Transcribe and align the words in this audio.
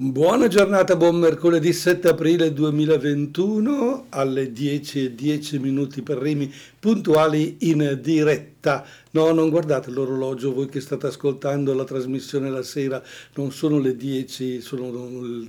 Buona 0.00 0.46
giornata, 0.46 0.94
buon 0.94 1.16
mercoledì 1.16 1.72
7 1.72 2.10
aprile 2.10 2.52
2021 2.52 4.06
alle 4.10 4.52
10 4.52 5.06
e 5.06 5.14
10 5.16 5.58
minuti 5.58 6.02
per 6.02 6.18
Rimi 6.18 6.54
puntuali 6.78 7.56
in 7.62 7.98
diretta. 8.00 8.86
No, 9.10 9.32
non 9.32 9.50
guardate 9.50 9.90
l'orologio, 9.90 10.54
voi 10.54 10.68
che 10.68 10.80
state 10.80 11.08
ascoltando 11.08 11.74
la 11.74 11.82
trasmissione 11.82 12.48
la 12.48 12.62
sera, 12.62 13.02
non 13.34 13.50
sono 13.50 13.80
le 13.80 13.96
10, 13.96 14.60
sono 14.60 14.92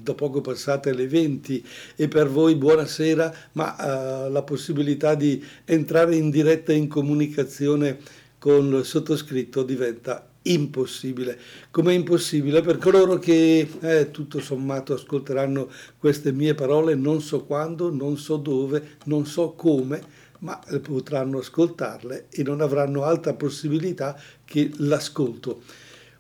da 0.02 0.16
poco 0.16 0.42
passate 0.42 0.96
le 0.96 1.08
20 1.08 1.64
e 1.96 2.08
per 2.08 2.28
voi 2.28 2.56
buonasera, 2.56 3.36
ma 3.52 3.76
uh, 3.78 4.32
la 4.32 4.42
possibilità 4.42 5.14
di 5.14 5.46
entrare 5.66 6.16
in 6.16 6.32
diretta 6.32 6.74
in 6.74 6.88
comunicazione 6.88 8.00
con 8.40 8.74
il 8.74 8.84
sottoscritto 8.84 9.62
diventa 9.62 10.29
impossibile, 10.52 11.38
come 11.72 11.92
è 11.92 11.96
impossibile 11.96 12.62
per 12.62 12.78
coloro 12.78 13.18
che 13.18 13.68
eh, 13.80 14.12
tutto 14.12 14.40
sommato 14.40 14.94
ascolteranno 14.94 15.70
queste 15.98 16.32
mie 16.32 16.54
parole, 16.54 16.96
non 16.96 17.22
so 17.22 17.44
quando, 17.46 17.92
non 17.92 18.18
so 18.18 18.38
dove, 18.38 18.98
non 19.06 19.26
so 19.26 19.52
come, 19.52 20.02
ma 20.40 20.60
potranno 20.82 21.40
ascoltarle 21.40 22.28
e 22.30 22.44
non 22.44 22.62
avranno 22.62 23.04
altra 23.04 23.34
possibilità 23.34 24.20
che 24.46 24.72
l'ascolto. 24.78 25.62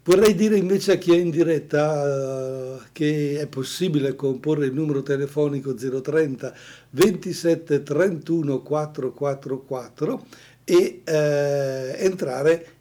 Vorrei 0.03 0.33
dire 0.33 0.57
invece 0.57 0.93
a 0.93 0.95
chi 0.95 1.11
è 1.11 1.17
in 1.17 1.30
diretta 1.30 2.77
uh, 2.77 2.81
che 2.91 3.39
è 3.39 3.47
possibile 3.47 4.16
comporre 4.16 4.66
il 4.66 4.73
numero 4.73 5.03
telefonico 5.03 5.75
030 5.75 6.53
27 6.89 7.83
31 7.83 8.61
444 8.61 10.25
e 10.63 11.02
eh, 11.03 11.95
entrare 11.97 12.78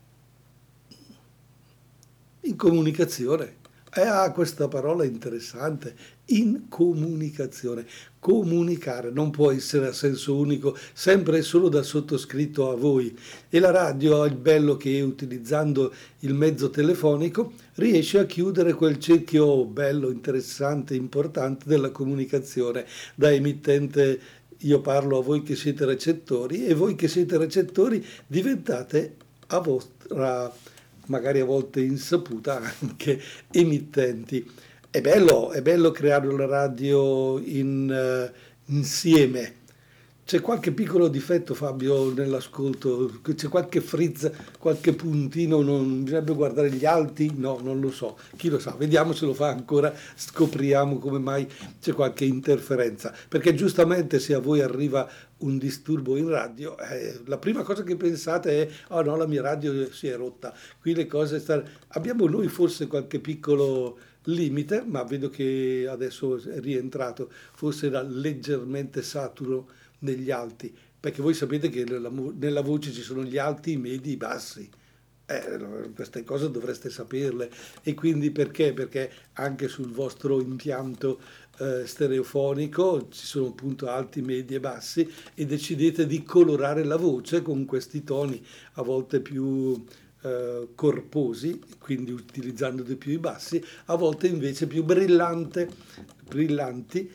in 2.49 2.57
comunicazione. 2.57 3.57
E 3.95 4.03
ha 4.03 4.31
questa 4.33 4.69
parola 4.69 5.05
interessante, 5.05 5.95
in 6.27 6.69
comunicazione. 6.69 7.87
Comunicare 8.19 9.11
non 9.11 9.31
può 9.31 9.51
essere 9.51 9.87
a 9.87 9.93
senso 9.93 10.37
unico, 10.37 10.77
sempre 10.93 11.39
e 11.39 11.43
solo 11.43 11.71
da 11.71 11.83
sottoscritto 11.83 12.71
a 12.71 12.77
voi. 12.77 13.17
E 13.49 13.59
la 13.59 13.71
radio 13.71 14.23
ha 14.23 14.27
il 14.27 14.37
bello 14.37 14.77
che 14.77 15.01
utilizzando 15.01 15.93
il 16.21 16.35
mezzo 16.35 16.69
telefonico 16.69 17.53
riesce 17.77 18.19
a 18.19 18.27
chiudere 18.27 18.75
quel 18.75 18.99
cerchio 18.99 19.65
bello, 19.65 20.11
interessante, 20.11 20.95
importante 20.95 21.65
della 21.67 21.91
comunicazione 21.91 22.85
da 23.15 23.33
emittente 23.33 24.21
io 24.63 24.81
parlo 24.81 25.19
a 25.19 25.23
voi 25.23 25.43
che 25.43 25.55
siete 25.55 25.85
recettori 25.85 26.67
e 26.67 26.75
voi 26.75 26.97
che 26.97 27.07
siete 27.07 27.39
recettori 27.39 28.05
diventate 28.27 29.15
a 29.49 29.61
vostra 29.61 30.53
magari 31.09 31.41
a 31.41 31.45
volte 31.45 31.81
insaputa, 31.81 32.61
anche 32.81 33.21
emittenti. 33.51 34.49
È 34.91 35.01
bello, 35.01 35.51
è 35.51 35.61
bello 35.61 35.91
creare 35.91 36.29
una 36.29 36.47
radio 36.47 37.39
in, 37.39 38.31
uh, 38.33 38.73
insieme. 38.73 39.57
C'è 40.29 40.43
qualche 40.43 40.73
piccolo 40.73 41.09
difetto, 41.09 41.55
Fabio, 41.55 42.13
nell'ascolto? 42.13 43.21
C'è 43.35 43.49
qualche 43.49 43.81
frizz, 43.81 44.27
qualche 44.59 44.93
puntino? 44.93 45.63
Non 45.63 46.03
bisognerebbe 46.03 46.35
guardare 46.35 46.71
gli 46.71 46.85
alti? 46.85 47.33
No, 47.35 47.59
non 47.63 47.81
lo 47.81 47.91
so. 47.91 48.19
Chi 48.37 48.51
lo 48.51 48.59
sa? 48.59 48.75
Vediamo 48.77 49.15
se 49.15 49.25
lo 49.25 49.33
fa 49.33 49.49
ancora, 49.49 49.91
scopriamo 50.15 50.99
come 50.99 51.19
mai 51.19 51.49
c'è 51.81 51.95
qualche 51.95 52.27
interferenza. 52.27 53.15
Perché 53.27 53.55
giustamente 53.55 54.19
se 54.19 54.35
a 54.35 54.39
voi 54.39 54.61
arriva 54.61 55.09
un 55.39 55.59
disturbo 55.59 56.17
in 56.17 56.29
radio, 56.29 56.77
eh, 56.79 57.21
la 57.27 57.39
prima 57.39 57.63
cosa 57.63 57.83
che 57.83 57.97
pensate 57.97 58.63
è, 58.63 58.71
oh 58.89 59.03
no, 59.03 59.17
la 59.17 59.27
mia 59.27 59.43
radio 59.43 59.93
si 59.93 60.09
è 60.09 60.17
rotta, 60.17 60.55
qui 60.81 60.95
le 60.95 61.07
cose 61.07 61.39
stanno... 61.39 61.65
Abbiamo 61.89 62.27
noi 62.27 62.49
forse 62.49 62.87
qualche 62.87 63.21
piccolo 63.21 63.99
limite, 64.25 64.83
ma 64.85 65.03
vedo 65.05 65.29
che 65.29 65.87
adesso 65.89 66.37
è 66.37 66.61
rientrato, 66.61 67.31
forse 67.55 67.87
era 67.87 68.03
leggermente 68.03 69.03
saturo 69.03 69.69
negli 70.01 70.31
alti, 70.31 70.75
perché 70.99 71.23
voi 71.23 71.35
sapete 71.35 71.69
che 71.69 71.85
nella, 71.85 72.11
nella 72.11 72.61
voce 72.61 72.93
ci 72.93 73.03
sono 73.03 73.23
gli 73.23 73.39
alti, 73.39 73.73
i 73.73 73.77
medi, 73.77 74.13
i 74.13 74.17
bassi. 74.17 74.69
Eh, 75.31 75.91
queste 75.95 76.25
cose 76.25 76.51
dovreste 76.51 76.89
saperle 76.89 77.51
e 77.83 77.93
quindi 77.93 78.31
perché? 78.31 78.73
Perché 78.73 79.13
anche 79.35 79.69
sul 79.69 79.91
vostro 79.91 80.41
impianto 80.41 81.21
eh, 81.59 81.87
stereofonico 81.87 83.09
ci 83.11 83.27
sono 83.27 83.49
appunto 83.49 83.89
alti, 83.89 84.23
medi 84.23 84.55
e 84.55 84.61
bassi 84.61 85.11
e 85.35 85.47
decidete 85.47 86.07
di 86.07 86.23
colorare 86.23 86.85
la 86.85 86.97
voce 86.97 87.43
con 87.43 87.65
questi 87.65 88.05
toni 88.05 88.45
a 88.75 88.83
volte 88.83 89.21
più 89.21 89.85
eh, 90.23 90.69
corposi, 90.75 91.61
quindi 91.79 92.13
utilizzando 92.13 92.83
di 92.83 92.97
più 92.97 93.13
i 93.13 93.19
bassi, 93.19 93.63
a 93.87 93.95
volte 93.97 94.27
invece 94.27 94.67
più 94.67 94.85
brillante, 94.85 95.69
brillanti 96.29 97.11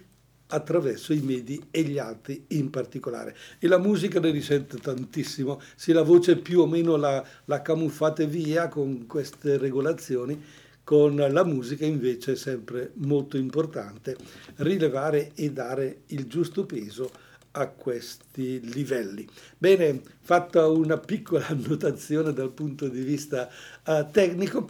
attraverso 0.48 1.14
i 1.14 1.20
medi 1.20 1.62
e 1.72 1.82
gli 1.84 1.98
alti 1.98 2.46
in 2.50 2.70
particolare. 2.70 3.36
E 3.60 3.68
la 3.68 3.80
musica 3.80 4.20
ne 4.20 4.30
risente 4.30 4.78
tantissimo, 4.78 5.60
se 5.76 5.94
la 5.94 6.04
voce 6.04 6.38
più 6.38 6.62
o 6.62 6.68
meno 6.68 6.96
la, 6.96 7.26
la 7.46 7.62
camuffate 7.62 8.28
via 8.28 8.68
con 8.68 9.08
queste 9.08 9.58
regolazioni, 9.58 10.42
con 10.84 11.16
la 11.16 11.44
musica 11.46 11.86
invece 11.86 12.34
è 12.34 12.36
sempre 12.36 12.92
molto 12.96 13.38
importante 13.38 14.16
rilevare 14.58 15.32
e 15.36 15.52
dare 15.52 16.02
il 16.08 16.28
giusto 16.28 16.66
peso 16.66 17.10
a 17.52 17.68
questi 17.68 18.60
livelli. 18.74 19.28
Bene, 19.58 20.02
fatta 20.22 20.68
una 20.68 20.98
piccola 20.98 21.48
annotazione 21.50 22.34
dal 22.34 22.52
punto 22.52 22.88
di 22.88 23.02
vista 23.02 23.50
uh, 23.86 24.10
tecnico, 24.12 24.70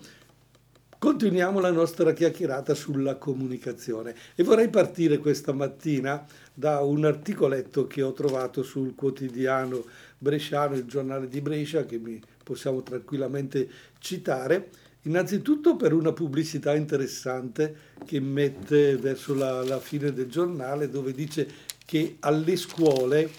Continuiamo 1.04 1.60
la 1.60 1.70
nostra 1.70 2.14
chiacchierata 2.14 2.74
sulla 2.74 3.18
comunicazione 3.18 4.16
e 4.36 4.44
vorrei 4.44 4.70
partire 4.70 5.18
questa 5.18 5.52
mattina 5.52 6.26
da 6.54 6.80
un 6.80 7.04
articoletto 7.04 7.88
che 7.88 8.02
ho 8.02 8.14
trovato 8.14 8.64
sul 8.64 8.96
quotidiano 8.96 9.84
bresciano, 10.18 10.76
il 10.76 10.86
giornale 10.86 11.28
di 11.28 11.42
Brescia, 11.42 11.86
che 11.86 11.98
mi 11.98 12.22
possiamo 12.42 12.84
tranquillamente 12.84 13.70
citare, 14.00 14.70
innanzitutto 15.04 15.76
per 15.76 15.94
una 15.94 16.12
pubblicità 16.12 16.76
interessante 16.76 17.92
che 18.06 18.20
mette 18.20 18.98
verso 18.98 19.34
la, 19.34 19.64
la 19.64 19.80
fine 19.80 20.14
del 20.14 20.28
giornale 20.28 20.90
dove 20.90 21.14
dice 21.14 21.48
che 21.86 22.18
alle 22.20 22.56
scuole 22.56 23.30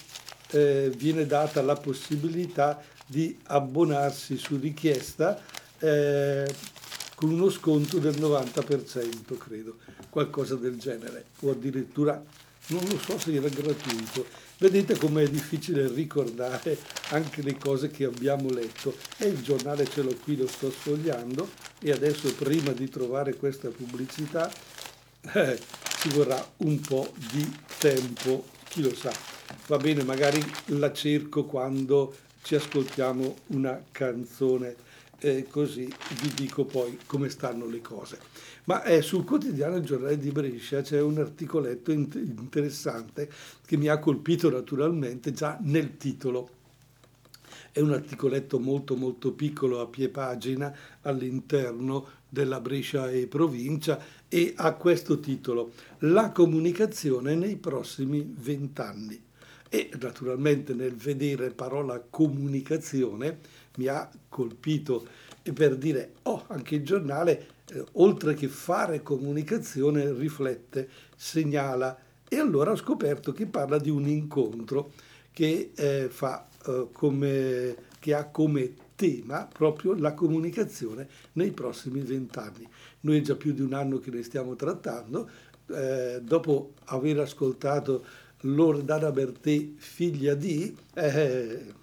eh, 0.51 0.93
viene 0.97 1.27
data 1.27 1.63
la 1.63 1.77
possibilità 1.77 2.83
di 3.07 3.37
abbonarsi 3.45 4.37
su 4.37 4.59
richiesta 4.59 5.41
eh, 5.79 6.53
con 7.15 7.31
uno 7.31 7.49
sconto 7.49 7.99
del 7.99 8.17
90%, 8.17 9.37
credo, 9.39 9.77
qualcosa 10.11 10.57
del 10.57 10.79
genere, 10.79 11.27
o 11.41 11.51
addirittura 11.51 12.23
non 12.69 12.83
lo 12.89 12.99
so 12.99 13.19
se 13.19 13.33
era 13.35 13.49
gratuito. 13.49 14.27
Vedete 14.59 14.97
com'è 14.97 15.27
difficile 15.29 15.89
ricordare 15.89 16.79
anche 17.09 17.43
le 17.43 17.57
cose 17.57 17.91
che 17.91 18.05
abbiamo 18.05 18.51
letto. 18.51 18.95
E 19.17 19.27
il 19.27 19.43
giornale 19.43 19.89
ce 19.89 20.03
l'ho 20.03 20.15
qui, 20.23 20.37
lo 20.37 20.47
sto 20.47 20.71
sfogliando 20.71 21.49
e 21.81 21.91
adesso 21.91 22.33
prima 22.35 22.73
di 22.73 22.89
trovare 22.89 23.35
questa 23.35 23.69
pubblicità 23.69 24.51
eh, 25.33 25.59
ci 26.01 26.09
vorrà 26.11 26.43
un 26.59 26.81
po' 26.81 27.13
di 27.33 27.51
tempo, 27.79 28.45
chi 28.69 28.83
lo 28.83 28.95
sa. 28.95 29.13
Va 29.67 29.77
bene, 29.77 30.05
magari 30.05 30.45
la 30.67 30.93
cerco 30.93 31.45
quando 31.45 32.15
ci 32.43 32.55
ascoltiamo 32.55 33.37
una 33.49 33.83
canzone 33.91 34.77
eh, 35.19 35.47
così 35.49 35.93
vi 36.21 36.33
dico 36.35 36.65
poi 36.65 36.99
come 37.07 37.29
stanno 37.29 37.67
le 37.67 37.81
cose. 37.81 38.19
Ma 38.65 38.83
eh, 38.83 39.03
sul 39.03 39.25
quotidiano 39.25 39.81
Giornale 39.81 40.19
di 40.19 40.31
Brescia 40.31 40.81
c'è 40.81 41.01
un 41.01 41.19
articoletto 41.19 41.93
int- 41.93 42.15
interessante 42.15 43.31
che 43.65 43.77
mi 43.77 43.89
ha 43.89 43.99
colpito 43.99 44.51
naturalmente 44.51 45.33
già 45.33 45.59
nel 45.61 45.97
titolo. 45.97 46.51
È 47.73 47.81
un 47.81 47.93
articoletto 47.93 48.59
molto 48.59 48.97
molto 48.97 49.33
piccolo 49.33 49.81
a 49.81 49.87
pie 49.87 50.09
pagina 50.09 50.75
all'interno 51.03 52.23
della 52.29 52.61
Brescia 52.61 53.11
e 53.11 53.27
provincia 53.27 54.01
e 54.29 54.55
ha 54.57 54.73
questo 54.75 55.21
titolo 55.21 55.73
La 56.01 56.31
comunicazione 56.31 57.35
nei 57.35 57.57
prossimi 57.57 58.35
vent'anni. 58.37 59.23
E 59.69 59.91
naturalmente 60.01 60.73
nel 60.73 60.95
vedere 60.95 61.51
parola 61.51 62.01
comunicazione 62.01 63.39
mi 63.77 63.87
ha 63.87 64.09
colpito 64.29 65.07
per 65.53 65.77
dire, 65.77 66.15
oh, 66.23 66.45
anche 66.49 66.77
il 66.77 66.85
giornale, 66.85 67.47
eh, 67.71 67.85
oltre 67.93 68.35
che 68.35 68.49
fare 68.49 69.03
comunicazione, 69.03 70.13
riflette, 70.13 70.89
segnala. 71.17 71.99
E 72.29 72.37
allora 72.37 72.71
ho 72.71 72.77
scoperto 72.77 73.33
che 73.33 73.47
parla 73.47 73.79
di 73.79 73.91
un 73.91 74.07
incontro 74.07 74.93
che, 75.33 75.73
eh, 75.75 76.09
fa, 76.09 76.47
eh, 76.67 76.89
come, 76.93 77.77
che 77.99 78.15
ha 78.15 78.25
come 78.27 78.75
tema 78.95 79.49
proprio 79.53 79.95
la 79.95 80.15
comunicazione 80.15 81.09
nei 81.33 81.51
prossimi 81.51 82.01
vent'anni. 82.01 82.67
Noi 83.01 83.19
è 83.19 83.21
già 83.21 83.35
più 83.35 83.53
di 83.53 83.61
un 83.61 83.75
anno 83.75 83.99
che 83.99 84.11
ne 84.11 84.23
stiamo 84.23 84.55
trattando, 84.57 85.29
eh, 85.69 86.21
dopo 86.23 86.73
aver 86.87 87.21
ascoltato 87.21 88.05
Loredana 88.41 89.11
Bertè, 89.11 89.71
figlia 89.77 90.35
di, 90.35 90.75
eh, 90.95 91.83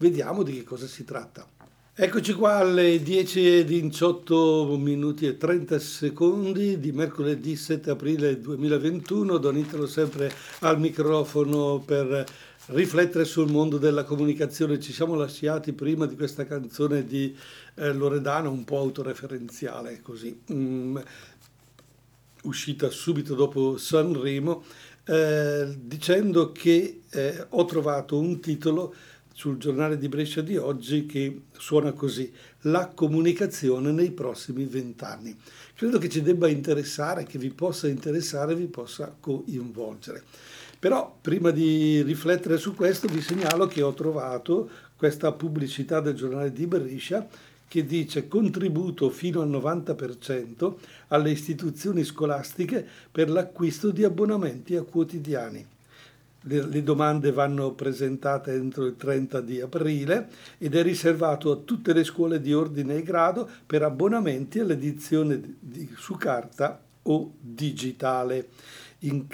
vediamo 0.00 0.42
di 0.42 0.54
che 0.54 0.64
cosa 0.64 0.86
si 0.86 1.04
tratta. 1.04 1.46
Eccoci 1.92 2.32
qua 2.32 2.56
alle 2.56 2.96
10.18 2.96 4.78
minuti 4.80 5.26
e 5.26 5.36
30 5.36 5.78
secondi 5.78 6.80
di 6.80 6.92
mercoledì 6.92 7.54
7 7.54 7.90
aprile 7.90 8.40
2021. 8.40 9.36
Don 9.36 9.56
Italo 9.58 9.86
sempre 9.86 10.32
al 10.60 10.80
microfono 10.80 11.82
per 11.84 12.24
riflettere 12.66 13.26
sul 13.26 13.50
mondo 13.50 13.76
della 13.76 14.04
comunicazione. 14.04 14.80
Ci 14.80 14.94
siamo 14.94 15.14
lasciati 15.14 15.74
prima 15.74 16.06
di 16.06 16.16
questa 16.16 16.46
canzone 16.46 17.04
di 17.04 17.36
eh, 17.74 17.92
Loredano, 17.92 18.50
un 18.50 18.64
po' 18.64 18.78
autoreferenziale 18.78 20.00
così, 20.00 20.40
mm, 20.50 20.96
uscita 22.44 22.88
subito 22.88 23.34
dopo 23.34 23.76
Sanremo, 23.76 24.64
eh, 25.04 25.76
dicendo 25.78 26.52
che 26.52 27.02
eh, 27.10 27.46
ho 27.50 27.64
trovato 27.66 28.18
un 28.18 28.40
titolo 28.40 28.94
sul 29.32 29.58
giornale 29.58 29.96
di 29.96 30.08
Brescia 30.08 30.40
di 30.40 30.56
oggi 30.56 31.06
che 31.06 31.42
suona 31.52 31.92
così, 31.92 32.32
la 32.62 32.88
comunicazione 32.88 33.92
nei 33.92 34.10
prossimi 34.10 34.64
vent'anni. 34.64 35.36
Credo 35.74 35.98
che 35.98 36.08
ci 36.08 36.22
debba 36.22 36.48
interessare, 36.48 37.24
che 37.24 37.38
vi 37.38 37.50
possa 37.50 37.88
interessare, 37.88 38.54
vi 38.54 38.66
possa 38.66 39.14
coinvolgere. 39.18 40.22
Però 40.78 41.16
prima 41.20 41.50
di 41.50 42.02
riflettere 42.02 42.58
su 42.58 42.74
questo 42.74 43.06
vi 43.06 43.20
segnalo 43.20 43.66
che 43.66 43.82
ho 43.82 43.92
trovato 43.92 44.68
questa 44.96 45.32
pubblicità 45.32 46.00
del 46.00 46.14
giornale 46.14 46.52
di 46.52 46.66
Brescia 46.66 47.26
che 47.66 47.86
dice 47.86 48.26
contributo 48.26 49.10
fino 49.10 49.42
al 49.42 49.48
90% 49.48 50.74
alle 51.08 51.30
istituzioni 51.30 52.02
scolastiche 52.02 52.86
per 53.10 53.30
l'acquisto 53.30 53.90
di 53.90 54.02
abbonamenti 54.04 54.74
a 54.74 54.82
quotidiani 54.82 55.64
le, 56.42 56.66
le, 56.66 56.82
domande 56.82 57.32
vanno 57.32 57.72
presentate 57.72 58.54
entro 58.54 58.86
il 58.86 58.96
30 58.96 59.40
di 59.40 59.60
aprile 59.60 60.28
ed 60.58 60.74
è 60.74 60.82
riservato 60.82 61.50
a 61.50 61.56
tutte 61.56 61.92
le 61.92 62.04
scuole 62.04 62.40
di 62.40 62.54
ordine 62.54 62.96
e 62.96 63.02
grado 63.02 63.48
per 63.66 63.82
abbonamenti 63.82 64.58
all'edizione 64.58 65.40
di, 65.40 65.56
di, 65.58 65.94
su 65.96 66.16
carta 66.16 66.80
o 67.02 67.32
digitale. 67.38 68.48
In, 69.00 69.26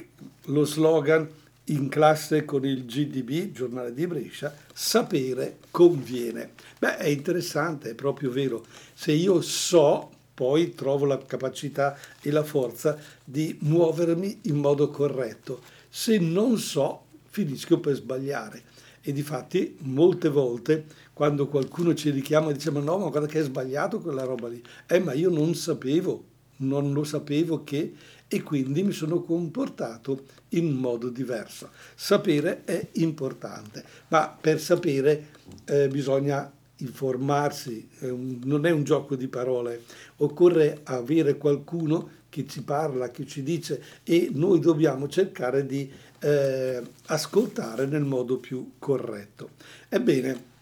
lo 0.46 0.64
slogan 0.64 1.28
in 1.66 1.88
classe 1.88 2.44
con 2.44 2.64
il 2.64 2.84
GDB, 2.84 3.52
giornale 3.52 3.92
di 3.92 4.06
Brescia, 4.06 4.54
sapere 4.72 5.58
conviene. 5.70 6.52
Beh, 6.78 6.96
è 6.96 7.08
interessante, 7.08 7.90
è 7.90 7.94
proprio 7.94 8.30
vero. 8.30 8.64
Se 8.94 9.12
io 9.12 9.40
so, 9.40 10.10
poi 10.32 10.74
trovo 10.74 11.06
la 11.06 11.18
capacità 11.18 11.96
e 12.20 12.30
la 12.30 12.44
forza 12.44 12.96
di 13.24 13.56
muovermi 13.62 14.40
in 14.42 14.56
modo 14.56 14.90
corretto 14.90 15.74
se 15.98 16.18
non 16.18 16.58
so 16.58 17.06
finisco 17.24 17.80
per 17.80 17.94
sbagliare. 17.94 18.64
E 19.00 19.12
difatti 19.12 19.78
molte 19.80 20.28
volte 20.28 20.84
quando 21.14 21.46
qualcuno 21.46 21.94
ci 21.94 22.10
richiama 22.10 22.50
e 22.50 22.52
dice 22.52 22.70
ma 22.70 22.80
no, 22.80 22.98
ma 22.98 23.08
guarda 23.08 23.26
che 23.26 23.40
è 23.40 23.42
sbagliato 23.42 24.00
quella 24.00 24.24
roba 24.24 24.46
lì, 24.48 24.62
eh 24.86 24.98
ma 24.98 25.14
io 25.14 25.30
non 25.30 25.54
sapevo, 25.54 26.22
non 26.58 26.92
lo 26.92 27.02
sapevo 27.02 27.64
che 27.64 27.94
e 28.28 28.42
quindi 28.42 28.82
mi 28.82 28.92
sono 28.92 29.22
comportato 29.22 30.24
in 30.50 30.70
modo 30.72 31.08
diverso. 31.08 31.70
Sapere 31.94 32.64
è 32.64 32.88
importante, 32.94 33.82
ma 34.08 34.36
per 34.38 34.60
sapere 34.60 35.28
eh, 35.64 35.88
bisogna 35.88 36.52
informarsi, 36.78 37.88
eh, 38.00 38.14
non 38.44 38.66
è 38.66 38.70
un 38.70 38.84
gioco 38.84 39.16
di 39.16 39.28
parole, 39.28 39.82
occorre 40.16 40.80
avere 40.84 41.36
qualcuno 41.36 42.10
che 42.28 42.46
ci 42.46 42.62
parla, 42.62 43.10
che 43.10 43.26
ci 43.26 43.42
dice 43.42 43.82
e 44.04 44.28
noi 44.32 44.60
dobbiamo 44.60 45.08
cercare 45.08 45.64
di 45.64 45.90
eh, 46.20 46.82
ascoltare 47.06 47.86
nel 47.86 48.04
modo 48.04 48.36
più 48.36 48.72
corretto. 48.78 49.50
Ebbene, 49.88 50.54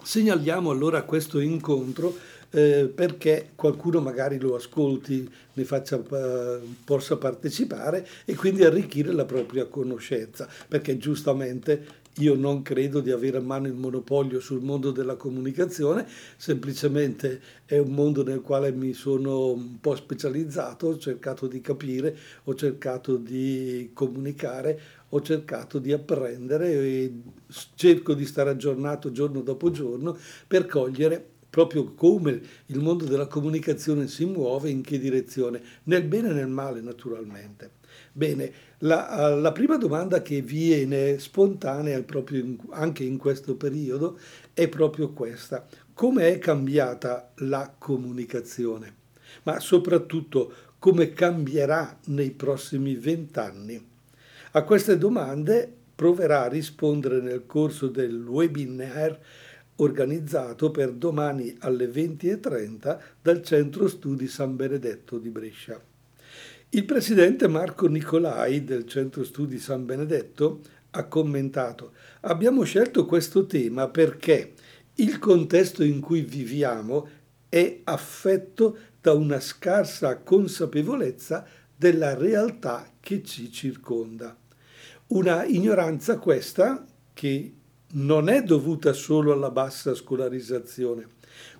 segnaliamo 0.00 0.70
allora 0.70 1.02
questo 1.02 1.40
incontro 1.40 2.16
eh, 2.50 2.90
perché 2.94 3.50
qualcuno 3.54 4.00
magari 4.00 4.38
lo 4.38 4.54
ascolti, 4.54 5.28
ne 5.52 5.64
faccia, 5.64 5.96
eh, 5.98 6.60
possa 6.84 7.16
partecipare 7.16 8.06
e 8.24 8.34
quindi 8.34 8.64
arricchire 8.64 9.12
la 9.12 9.24
propria 9.24 9.66
conoscenza, 9.66 10.48
perché 10.66 10.96
giustamente 10.96 12.06
io 12.18 12.34
non 12.34 12.62
credo 12.62 13.00
di 13.00 13.10
avere 13.10 13.38
a 13.38 13.40
mano 13.40 13.66
il 13.66 13.74
monopolio 13.74 14.40
sul 14.40 14.62
mondo 14.62 14.90
della 14.90 15.16
comunicazione, 15.16 16.06
semplicemente 16.36 17.40
è 17.64 17.78
un 17.78 17.90
mondo 17.90 18.22
nel 18.22 18.40
quale 18.40 18.72
mi 18.72 18.92
sono 18.92 19.52
un 19.52 19.80
po' 19.80 19.94
specializzato, 19.94 20.88
ho 20.88 20.98
cercato 20.98 21.46
di 21.46 21.60
capire, 21.60 22.16
ho 22.44 22.54
cercato 22.54 23.16
di 23.16 23.90
comunicare, 23.92 24.80
ho 25.10 25.22
cercato 25.22 25.78
di 25.78 25.92
apprendere 25.92 26.72
e 26.72 27.12
cerco 27.74 28.14
di 28.14 28.26
stare 28.26 28.50
aggiornato 28.50 29.10
giorno 29.10 29.40
dopo 29.40 29.70
giorno 29.70 30.16
per 30.46 30.66
cogliere 30.66 31.36
proprio 31.50 31.94
come 31.94 32.40
il 32.66 32.80
mondo 32.80 33.04
della 33.04 33.26
comunicazione 33.26 34.06
si 34.06 34.26
muove, 34.26 34.68
in 34.70 34.82
che 34.82 34.98
direzione, 34.98 35.62
nel 35.84 36.04
bene 36.04 36.28
e 36.30 36.34
nel 36.34 36.48
male 36.48 36.80
naturalmente. 36.80 37.77
Bene, 38.18 38.52
la, 38.78 39.32
la 39.36 39.52
prima 39.52 39.76
domanda 39.76 40.22
che 40.22 40.42
viene 40.42 41.20
spontanea 41.20 42.02
in, 42.30 42.58
anche 42.70 43.04
in 43.04 43.16
questo 43.16 43.54
periodo 43.54 44.18
è 44.52 44.66
proprio 44.66 45.10
questa. 45.10 45.64
Come 45.94 46.26
è 46.26 46.38
cambiata 46.38 47.30
la 47.36 47.72
comunicazione? 47.78 48.92
Ma 49.44 49.60
soprattutto 49.60 50.52
come 50.80 51.12
cambierà 51.12 51.96
nei 52.06 52.32
prossimi 52.32 52.96
vent'anni? 52.96 53.86
A 54.50 54.64
queste 54.64 54.98
domande 54.98 55.72
proverà 55.94 56.42
a 56.42 56.48
rispondere 56.48 57.20
nel 57.20 57.46
corso 57.46 57.86
del 57.86 58.26
webinar 58.26 59.16
organizzato 59.76 60.72
per 60.72 60.90
domani 60.90 61.56
alle 61.60 61.86
20.30 61.86 62.98
dal 63.22 63.44
Centro 63.44 63.86
Studi 63.86 64.26
San 64.26 64.56
Benedetto 64.56 65.18
di 65.18 65.28
Brescia. 65.28 65.80
Il 66.70 66.84
presidente 66.84 67.48
Marco 67.48 67.86
Nicolai 67.86 68.62
del 68.62 68.86
Centro 68.86 69.24
Studi 69.24 69.58
San 69.58 69.86
Benedetto 69.86 70.60
ha 70.90 71.04
commentato 71.04 71.92
abbiamo 72.20 72.62
scelto 72.64 73.06
questo 73.06 73.46
tema 73.46 73.88
perché 73.88 74.52
il 74.96 75.18
contesto 75.18 75.82
in 75.82 76.00
cui 76.00 76.20
viviamo 76.20 77.08
è 77.48 77.80
affetto 77.84 78.76
da 79.00 79.14
una 79.14 79.40
scarsa 79.40 80.18
consapevolezza 80.18 81.46
della 81.74 82.14
realtà 82.14 82.92
che 83.00 83.22
ci 83.22 83.50
circonda. 83.50 84.36
Una 85.06 85.46
ignoranza 85.46 86.18
questa 86.18 86.84
che 87.14 87.54
non 87.92 88.28
è 88.28 88.42
dovuta 88.42 88.92
solo 88.92 89.32
alla 89.32 89.50
bassa 89.50 89.94
scolarizzazione, 89.94 91.06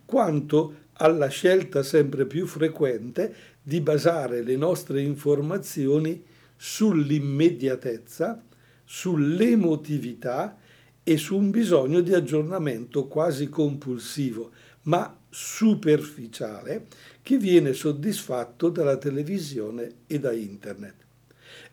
quanto 0.05 0.87
alla 0.99 1.29
scelta 1.29 1.83
sempre 1.83 2.27
più 2.27 2.47
frequente 2.47 3.35
di 3.69 3.83
basare 3.83 4.43
le 4.43 4.57
nostre 4.57 5.03
informazioni 5.03 6.25
sull'immediatezza, 6.57 8.43
sull'emotività 8.83 10.57
e 11.03 11.19
su 11.19 11.37
un 11.37 11.51
bisogno 11.51 12.01
di 12.01 12.15
aggiornamento 12.15 13.07
quasi 13.09 13.51
compulsivo, 13.51 14.53
ma 14.85 15.15
superficiale, 15.29 16.87
che 17.21 17.37
viene 17.37 17.75
soddisfatto 17.75 18.71
dalla 18.71 18.97
televisione 18.97 19.97
e 20.07 20.19
da 20.19 20.33
internet. 20.33 20.95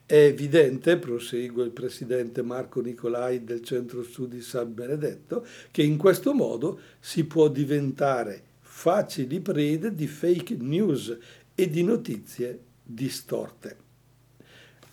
È 0.05 0.17
evidente, 0.17 0.97
prosegue 0.97 1.63
il 1.63 1.71
presidente 1.71 2.41
Marco 2.41 2.81
Nicolai 2.81 3.45
del 3.45 3.63
Centro 3.63 4.03
Studi 4.03 4.41
San 4.41 4.73
Benedetto, 4.73 5.47
che 5.71 5.81
in 5.81 5.95
questo 5.95 6.33
modo 6.33 6.77
si 6.99 7.23
può 7.23 7.47
diventare 7.47 8.43
facili 8.59 9.39
prede 9.39 9.95
di 9.95 10.05
fake 10.05 10.57
news 10.59 11.17
e 11.55 11.69
di 11.69 11.83
notizie 11.83 12.59
distorte. 12.83 13.77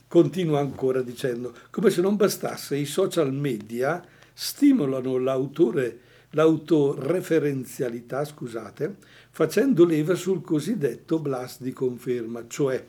Continua 0.06 0.60
ancora 0.60 1.02
dicendo, 1.02 1.54
come 1.70 1.90
se 1.90 2.00
non 2.00 2.16
bastasse, 2.16 2.76
i 2.76 2.86
social 2.86 3.32
media 3.32 4.02
stimolano 4.32 5.18
l'autore 5.18 6.00
l'autoreferenzialità, 6.32 8.24
scusate, 8.24 8.96
facendo 9.30 9.84
leva 9.84 10.14
sul 10.14 10.42
cosiddetto 10.42 11.18
blast 11.18 11.62
di 11.62 11.72
conferma, 11.72 12.44
cioè 12.48 12.84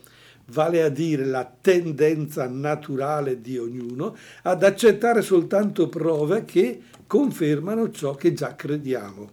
vale 0.46 0.82
a 0.82 0.88
dire 0.88 1.24
la 1.24 1.50
tendenza 1.60 2.46
naturale 2.48 3.40
di 3.40 3.56
ognuno 3.56 4.16
ad 4.42 4.62
accettare 4.62 5.22
soltanto 5.22 5.88
prove 5.88 6.44
che 6.44 6.82
confermano 7.06 7.90
ciò 7.90 8.14
che 8.14 8.34
già 8.34 8.54
crediamo. 8.54 9.30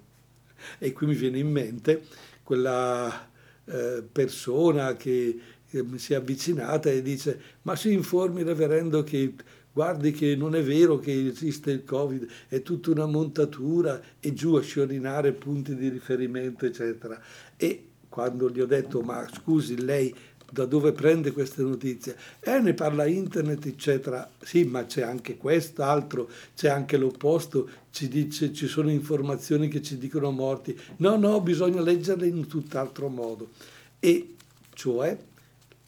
E 0.78 0.94
qui 0.94 1.08
mi 1.08 1.16
viene 1.16 1.40
in 1.40 1.52
mente 1.52 2.06
quella 2.44 3.30
eh, 3.72 4.04
persona 4.04 4.96
che 4.96 5.40
eh, 5.70 5.86
si 5.96 6.14
è 6.14 6.18
avvicinata 6.18 6.90
e 6.90 7.02
dice 7.02 7.40
ma 7.62 7.76
si 7.76 7.94
informi 7.94 8.44
reverendo 8.44 9.04
che 9.04 9.34
guardi 9.74 10.12
che 10.12 10.36
non 10.36 10.56
è 10.56 10.62
vero 10.62 11.00
che 11.00 11.28
esiste 11.28 11.72
il 11.72 11.84
Covid, 11.84 12.28
è 12.48 12.62
tutta 12.62 12.92
una 12.92 13.06
montatura 13.06 14.02
e 14.20 14.34
giù 14.34 14.56
a 14.56 14.62
sciorinare 14.62 15.32
punti 15.32 15.76
di 15.76 15.90
riferimento, 15.90 16.66
eccetera. 16.66 17.20
E 17.56 17.86
quando 18.10 18.50
gli 18.50 18.60
ho 18.60 18.66
detto, 18.66 19.02
ma 19.02 19.26
scusi, 19.34 19.82
lei 19.82 20.14
da 20.52 20.66
dove 20.66 20.92
prende 20.92 21.32
queste 21.32 21.62
notizie? 21.62 22.16
Eh, 22.42 22.60
ne 22.60 22.74
parla 22.74 23.06
internet, 23.06 23.66
eccetera. 23.66 24.30
Sì, 24.44 24.66
ma 24.66 24.86
c'è 24.86 25.02
anche 25.02 25.38
quest'altro, 25.38 26.30
c'è 26.56 26.68
anche 26.68 26.98
l'opposto, 26.98 27.70
ci 27.92 28.10
dice 28.10 28.54
ci 28.54 28.68
sono 28.68 28.90
informazioni 28.90 29.70
che 29.70 29.82
ci 29.82 29.98
dicono 29.98 30.30
morti. 30.32 30.78
No, 30.98 31.16
no, 31.16 31.40
bisogna 31.40 31.82
leggerle 31.82 32.28
in 32.28 32.48
tutt'altro 32.48 33.08
modo. 33.08 33.52
E 34.00 34.36
cioè 34.74 35.18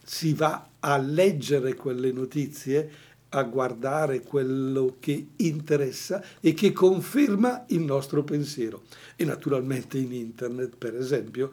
si 0.01 0.34
va 0.34 0.70
a 0.79 0.98
leggere 0.98 1.75
quelle 1.75 2.12
notizie, 2.12 2.89
a 3.29 3.43
guardare 3.43 4.22
quello 4.22 4.98
che 5.00 5.27
interessa 5.38 6.24
e 6.39 6.53
che 6.53 6.72
conferma 6.72 7.65
il 7.67 7.82
nostro 7.82 8.24
pensiero. 8.24 8.84
E 9.15 9.25
naturalmente 9.25 9.98
in 9.98 10.13
internet, 10.13 10.75
per 10.77 10.96
esempio, 10.96 11.51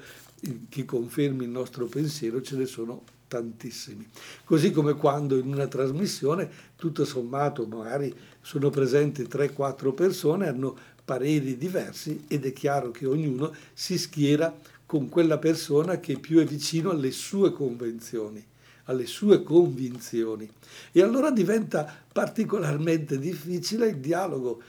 chi 0.68 0.84
confermi 0.84 1.44
il 1.44 1.50
nostro 1.50 1.86
pensiero 1.86 2.40
ce 2.40 2.56
ne 2.56 2.66
sono 2.66 3.02
tantissimi. 3.28 4.08
Così 4.44 4.72
come 4.72 4.94
quando 4.94 5.36
in 5.36 5.46
una 5.46 5.68
trasmissione, 5.68 6.50
tutto 6.76 7.04
sommato, 7.04 7.66
magari 7.66 8.12
sono 8.40 8.70
presenti 8.70 9.22
3-4 9.22 9.94
persone, 9.94 10.48
hanno 10.48 10.76
pareri 11.04 11.56
diversi 11.56 12.24
ed 12.26 12.44
è 12.44 12.52
chiaro 12.52 12.90
che 12.90 13.06
ognuno 13.06 13.54
si 13.72 13.98
schiera 13.98 14.56
con 14.86 15.08
quella 15.08 15.38
persona 15.38 16.00
che 16.00 16.18
più 16.18 16.40
è 16.40 16.44
vicino 16.44 16.90
alle 16.90 17.12
sue 17.12 17.52
convenzioni, 17.52 18.44
alle 18.84 19.06
sue 19.06 19.44
convinzioni. 19.44 20.50
E 20.90 21.00
allora 21.00 21.30
diventa 21.30 22.02
particolarmente 22.12 23.18
difficile 23.18 23.88
il 23.88 23.98
dialogo. 23.98 24.60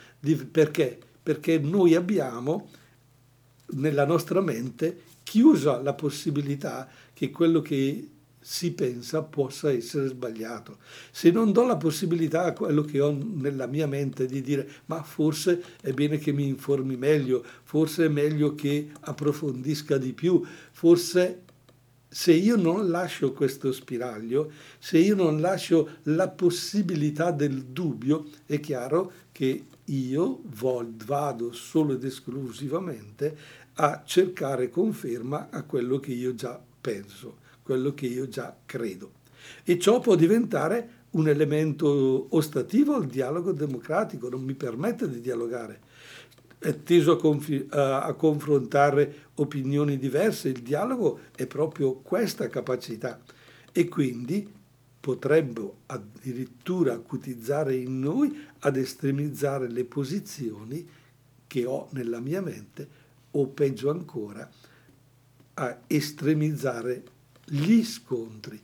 Perché? 0.51 0.99
Perché 1.23 1.57
noi 1.57 1.95
abbiamo 1.95 2.69
nella 3.73 4.05
nostra 4.05 4.41
mente 4.41 5.09
chiusa 5.31 5.81
la 5.81 5.93
possibilità 5.93 6.89
che 7.13 7.29
quello 7.29 7.61
che 7.61 8.05
si 8.38 8.73
pensa 8.73 9.21
possa 9.21 9.71
essere 9.71 10.07
sbagliato. 10.07 10.79
Se 11.09 11.31
non 11.31 11.53
do 11.53 11.65
la 11.65 11.77
possibilità 11.77 12.43
a 12.43 12.51
quello 12.51 12.81
che 12.81 13.00
ho 13.00 13.17
nella 13.17 13.65
mia 13.65 13.88
mente 13.88 14.25
di 14.25 14.41
dire 14.41 14.67
ma 14.88 15.01
forse 15.03 15.63
è 15.79 15.93
bene 15.93 16.17
che 16.17 16.33
mi 16.33 16.45
informi 16.47 16.97
meglio, 16.97 17.45
forse 17.63 18.07
è 18.07 18.09
meglio 18.09 18.55
che 18.55 18.89
approfondisca 19.00 19.97
di 19.97 20.11
più, 20.11 20.43
forse 20.73 21.43
se 22.09 22.33
io 22.33 22.57
non 22.57 22.89
lascio 22.89 23.31
questo 23.31 23.71
spiraglio, 23.71 24.51
se 24.79 24.97
io 24.97 25.15
non 25.15 25.39
lascio 25.39 26.00
la 26.03 26.27
possibilità 26.27 27.31
del 27.31 27.63
dubbio, 27.67 28.27
è 28.45 28.59
chiaro 28.59 29.13
che 29.31 29.63
io 29.85 30.41
vado 30.43 31.51
solo 31.53 31.93
ed 31.93 32.03
esclusivamente 32.03 33.38
a 33.75 34.03
cercare 34.05 34.69
conferma 34.69 35.49
a 35.49 35.63
quello 35.63 35.99
che 35.99 36.11
io 36.11 36.35
già 36.35 36.61
penso, 36.81 37.37
quello 37.63 37.93
che 37.93 38.07
io 38.07 38.27
già 38.27 38.55
credo. 38.65 39.19
E 39.63 39.79
ciò 39.79 39.99
può 39.99 40.15
diventare 40.15 40.99
un 41.11 41.27
elemento 41.27 42.27
ostativo 42.29 42.95
al 42.95 43.07
dialogo 43.07 43.51
democratico, 43.51 44.29
non 44.29 44.43
mi 44.43 44.53
permette 44.53 45.09
di 45.09 45.21
dialogare. 45.21 45.79
È 46.57 46.83
teso 46.83 47.17
a, 47.17 47.77
a, 47.77 48.03
a 48.03 48.13
confrontare 48.13 49.29
opinioni 49.35 49.97
diverse, 49.97 50.49
il 50.49 50.61
dialogo 50.61 51.19
è 51.35 51.47
proprio 51.47 51.95
questa 51.95 52.47
capacità 52.49 53.19
e 53.71 53.87
quindi 53.87 54.47
potrebbe 54.99 55.71
addirittura 55.87 56.93
acutizzare 56.93 57.75
in 57.75 57.99
noi 57.99 58.45
ad 58.59 58.77
estremizzare 58.77 59.67
le 59.67 59.83
posizioni 59.85 60.87
che 61.47 61.65
ho 61.65 61.87
nella 61.91 62.19
mia 62.19 62.41
mente 62.41 62.87
o 63.31 63.47
peggio 63.47 63.89
ancora 63.89 64.50
a 65.53 65.79
estremizzare 65.88 67.03
gli 67.45 67.83
scontri. 67.83 68.59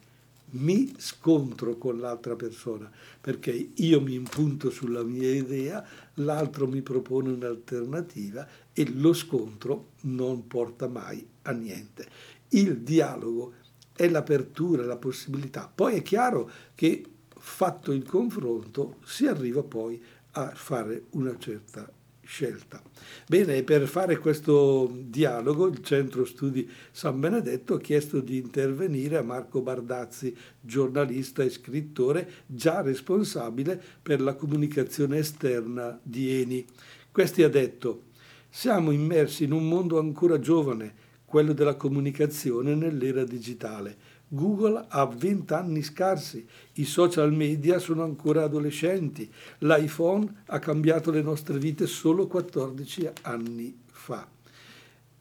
Mi 0.50 0.94
scontro 0.98 1.78
con 1.78 2.00
l'altra 2.00 2.36
persona 2.36 2.90
perché 3.20 3.72
io 3.74 4.02
mi 4.02 4.14
impunto 4.14 4.70
sulla 4.70 5.04
mia 5.04 5.30
idea, 5.30 5.86
l'altro 6.16 6.68
mi 6.68 6.82
propone 6.82 7.32
un'alternativa 7.32 8.48
e 8.72 8.90
lo 8.94 9.12
scontro 9.12 9.90
non 10.02 10.48
porta 10.48 10.88
mai 10.88 11.26
a 11.44 11.52
niente. 11.52 12.08
Il 12.50 12.80
dialogo 12.80 13.56
è 13.94 14.08
l'apertura, 14.08 14.86
la 14.86 14.96
possibilità. 14.96 15.70
Poi 15.74 15.96
è 15.96 16.02
chiaro 16.02 16.50
che 16.76 17.06
fatto 17.38 17.92
il 17.92 18.04
confronto 18.04 18.98
si 19.04 19.28
arriva 19.28 19.64
poi 19.64 20.02
a 20.32 20.52
fare 20.54 21.06
una 21.12 21.38
certa 21.38 21.92
scelta. 22.28 22.82
Bene, 23.26 23.64
per 23.64 23.88
fare 23.88 24.18
questo 24.18 24.92
dialogo 24.94 25.68
il 25.68 25.82
Centro 25.82 26.26
Studi 26.26 26.70
San 26.92 27.20
Benedetto 27.22 27.76
ha 27.76 27.80
chiesto 27.80 28.20
di 28.20 28.38
intervenire 28.38 29.16
a 29.16 29.24
Marco 29.24 29.62
Bardazzi, 29.62 30.36
giornalista 30.60 31.42
e 31.42 31.50
scrittore 31.50 32.30
già 32.46 32.82
responsabile 32.82 33.82
per 34.02 34.22
la 34.22 34.36
comunicazione 34.36 35.20
esterna 35.20 35.98
di 36.04 36.42
Eni. 36.42 36.66
Questi 37.12 37.44
ha 37.44 37.50
detto, 37.50 38.04
siamo 38.50 38.92
immersi 38.92 39.46
in 39.46 39.54
un 39.54 39.68
mondo 39.68 39.98
ancora 39.98 40.38
giovane, 40.38 41.06
quello 41.24 41.54
della 41.54 41.76
comunicazione 41.76 42.76
nell'era 42.76 43.24
digitale 43.24 44.16
Google 44.30 44.86
ha 44.90 45.06
20 45.06 45.54
anni 45.54 45.82
scarsi, 45.82 46.46
i 46.74 46.86
social 46.86 47.32
media 47.32 47.80
sono 47.80 48.04
ancora 48.04 48.44
adolescenti, 48.44 49.32
l'iPhone 49.60 50.44
ha 50.48 50.60
cambiato 50.60 51.12
le 51.12 51.22
nostre 51.22 51.58
vite 51.58 51.88
solo 51.88 52.28
14 52.28 53.10
anni 53.22 53.78
fa. 53.86 54.28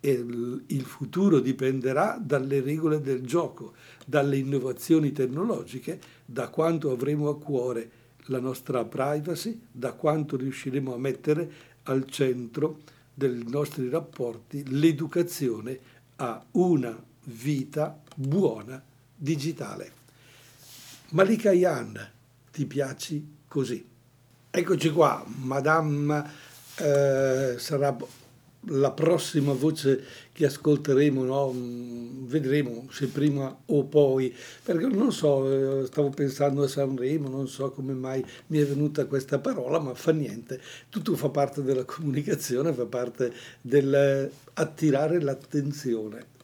E 0.01 0.11
il 0.11 0.85
futuro 0.85 1.39
dipenderà 1.39 2.19
dalle 2.21 2.61
regole 2.61 3.01
del 3.01 3.23
gioco, 3.23 3.75
dalle 4.05 4.39
innovazioni 4.39 5.13
tecnologiche, 5.13 6.01
da 6.25 6.49
quanto 6.49 6.91
avremo 6.91 7.29
a 7.29 7.39
cuore 7.39 7.91
la 8.27 8.41
nostra 8.41 8.85
privacy, 8.85 9.61
da 9.71 9.93
quanto 9.93 10.37
riusciremo 10.37 10.93
a 10.93 10.99
mettere 10.99 11.51
al 11.85 12.09
centro 12.09 12.81
dei 13.15 13.45
nostri 13.47 13.89
rapporti 13.89 14.65
l'educazione 14.69 15.79
a 16.17 16.45
una 16.53 17.01
vita 17.25 18.01
buona 18.15 18.83
digitale. 19.17 19.93
Malika 21.11 21.53
Yan, 21.53 22.11
ti 22.53 22.67
piaci 22.67 23.37
così? 23.49 23.85
Eccoci 24.51 24.91
qua, 24.91 25.25
Madame 25.27 26.25
eh, 26.79 27.55
sarà 27.59 27.97
la 28.69 28.91
prossima 28.91 29.53
voce 29.53 30.03
che 30.33 30.47
ascolteremo, 30.47 31.25
no? 31.25 31.53
Mm, 31.53 32.27
vedremo 32.27 32.87
se 32.91 33.07
prima 33.09 33.57
o 33.67 33.85
poi, 33.85 34.35
perché 34.63 34.87
non 34.87 35.13
so, 35.13 35.83
eh, 35.83 35.87
stavo 35.87 36.11
pensando 36.11 36.63
a 36.63 36.69
Sanremo, 36.69 37.29
non 37.29 37.49
so 37.49 37.71
come 37.71 37.93
mai 37.93 38.25
mi 38.49 38.59
è 38.59 38.67
venuta 38.67 39.07
questa 39.07 39.39
parola, 39.39 39.79
ma 39.79 39.95
fa 39.95 40.13
niente, 40.13 40.61
tutto 40.89 41.15
fa 41.17 41.29
parte 41.29 41.63
della 41.63 41.85
comunicazione, 41.85 42.73
fa 42.73 42.87
parte 42.87 43.33
dell'attirare 43.61 45.21
l'attenzione. 45.21 46.35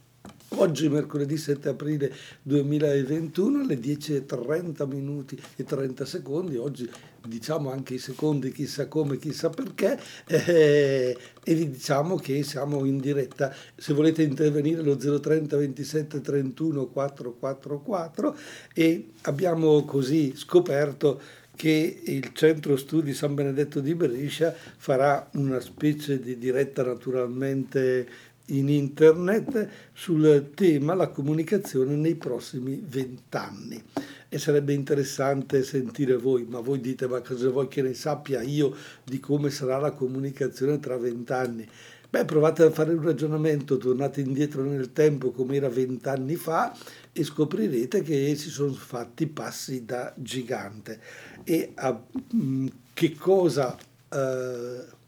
Oggi, 0.55 0.87
mercoledì 0.87 1.35
7 1.35 1.69
aprile 1.69 2.13
2021, 2.43 3.61
alle 3.61 3.79
10.30 3.79 4.87
minuti 4.87 5.41
e 5.55 5.63
30 5.63 6.05
secondi, 6.05 6.57
oggi 6.57 6.87
diciamo 7.25 7.71
anche 7.71 7.95
i 7.95 7.97
secondi, 7.97 8.51
chissà 8.51 8.87
come, 8.87 9.17
chissà 9.17 9.49
perché, 9.49 9.99
eh, 10.27 11.17
e 11.43 11.55
vi 11.55 11.71
diciamo 11.71 12.17
che 12.17 12.43
siamo 12.43 12.85
in 12.85 12.99
diretta. 12.99 13.53
Se 13.75 13.93
volete 13.93 14.21
intervenire 14.21 14.83
lo 14.83 14.95
030 14.95 15.57
27 15.57 16.21
31 16.21 16.85
444 16.85 18.37
e 18.73 19.09
abbiamo 19.23 19.83
così 19.85 20.33
scoperto 20.35 21.19
che 21.55 22.01
il 22.05 22.31
centro 22.33 22.77
studi 22.77 23.13
San 23.13 23.35
Benedetto 23.35 23.79
di 23.79 23.93
Brescia 23.93 24.53
farà 24.77 25.29
una 25.33 25.59
specie 25.59 26.19
di 26.19 26.37
diretta 26.37 26.83
naturalmente 26.83 28.07
in 28.47 28.67
internet 28.69 29.69
sul 29.93 30.51
tema 30.53 30.93
la 30.93 31.07
comunicazione 31.07 31.95
nei 31.95 32.15
prossimi 32.15 32.83
vent'anni. 32.85 33.81
E 34.27 34.39
sarebbe 34.39 34.73
interessante 34.73 35.63
sentire 35.63 36.17
voi, 36.17 36.45
ma 36.45 36.59
voi 36.59 36.81
dite, 36.81 37.07
ma 37.07 37.21
cosa 37.21 37.49
vuoi 37.49 37.67
che 37.67 37.81
ne 37.83 37.93
sappia 37.93 38.41
io 38.41 38.75
di 39.03 39.19
come 39.19 39.49
sarà 39.49 39.77
la 39.77 39.91
comunicazione 39.91 40.79
tra 40.79 40.97
vent'anni? 40.97 41.67
Beh, 42.09 42.25
provate 42.25 42.63
a 42.63 42.71
fare 42.71 42.93
un 42.93 43.01
ragionamento, 43.01 43.77
tornate 43.77 44.21
indietro 44.21 44.63
nel 44.63 44.91
tempo 44.91 45.31
come 45.31 45.55
era 45.55 45.69
vent'anni 45.69 46.35
fa 46.35 46.75
e 47.11 47.23
scoprirete 47.23 48.01
che 48.01 48.35
si 48.35 48.49
sono 48.49 48.73
fatti 48.73 49.25
passi 49.27 49.85
da 49.85 50.13
gigante. 50.15 50.99
E 51.43 51.71
a, 51.75 51.99
mh, 52.31 52.67
che 52.93 53.15
cosa... 53.15 53.77
Eh, 54.09 55.01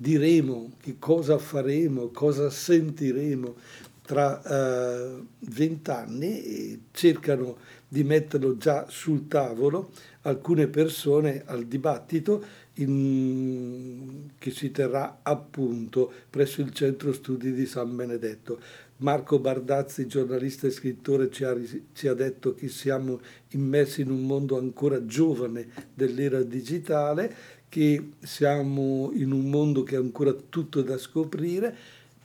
diremo, 0.00 0.74
che 0.80 0.96
cosa 0.98 1.38
faremo, 1.38 2.08
cosa 2.08 2.50
sentiremo 2.50 3.56
tra 4.02 4.40
eh, 4.42 5.22
vent'anni 5.40 6.42
e 6.42 6.80
cercano 6.92 7.58
di 7.86 8.04
metterlo 8.04 8.56
già 8.56 8.86
sul 8.88 9.28
tavolo 9.28 9.90
alcune 10.22 10.68
persone 10.68 11.42
al 11.44 11.64
dibattito 11.64 12.42
in, 12.74 14.30
che 14.38 14.50
si 14.50 14.70
terrà 14.70 15.20
appunto 15.22 16.12
presso 16.30 16.60
il 16.60 16.72
centro 16.72 17.12
studi 17.12 17.52
di 17.52 17.66
San 17.66 17.94
Benedetto. 17.96 18.60
Marco 19.00 19.38
Bardazzi, 19.38 20.06
giornalista 20.06 20.66
e 20.66 20.70
scrittore, 20.70 21.30
ci 21.30 21.44
ha, 21.44 21.56
ci 21.92 22.08
ha, 22.08 22.14
detto 22.14 22.54
che 22.54 22.68
siamo 22.68 23.20
immersi 23.50 24.00
in 24.00 24.10
un 24.10 24.22
mondo 24.22 24.58
ancora 24.58 25.04
giovane 25.06 25.68
dell'era 25.94 26.42
digitale, 26.42 27.32
che 27.68 28.12
siamo 28.20 29.10
in 29.14 29.32
un 29.32 29.50
mondo 29.50 29.82
che 29.82 29.96
ha 29.96 30.00
ancora 30.00 30.32
tutto 30.32 30.82
da 30.82 30.98
scoprire, 30.98 31.74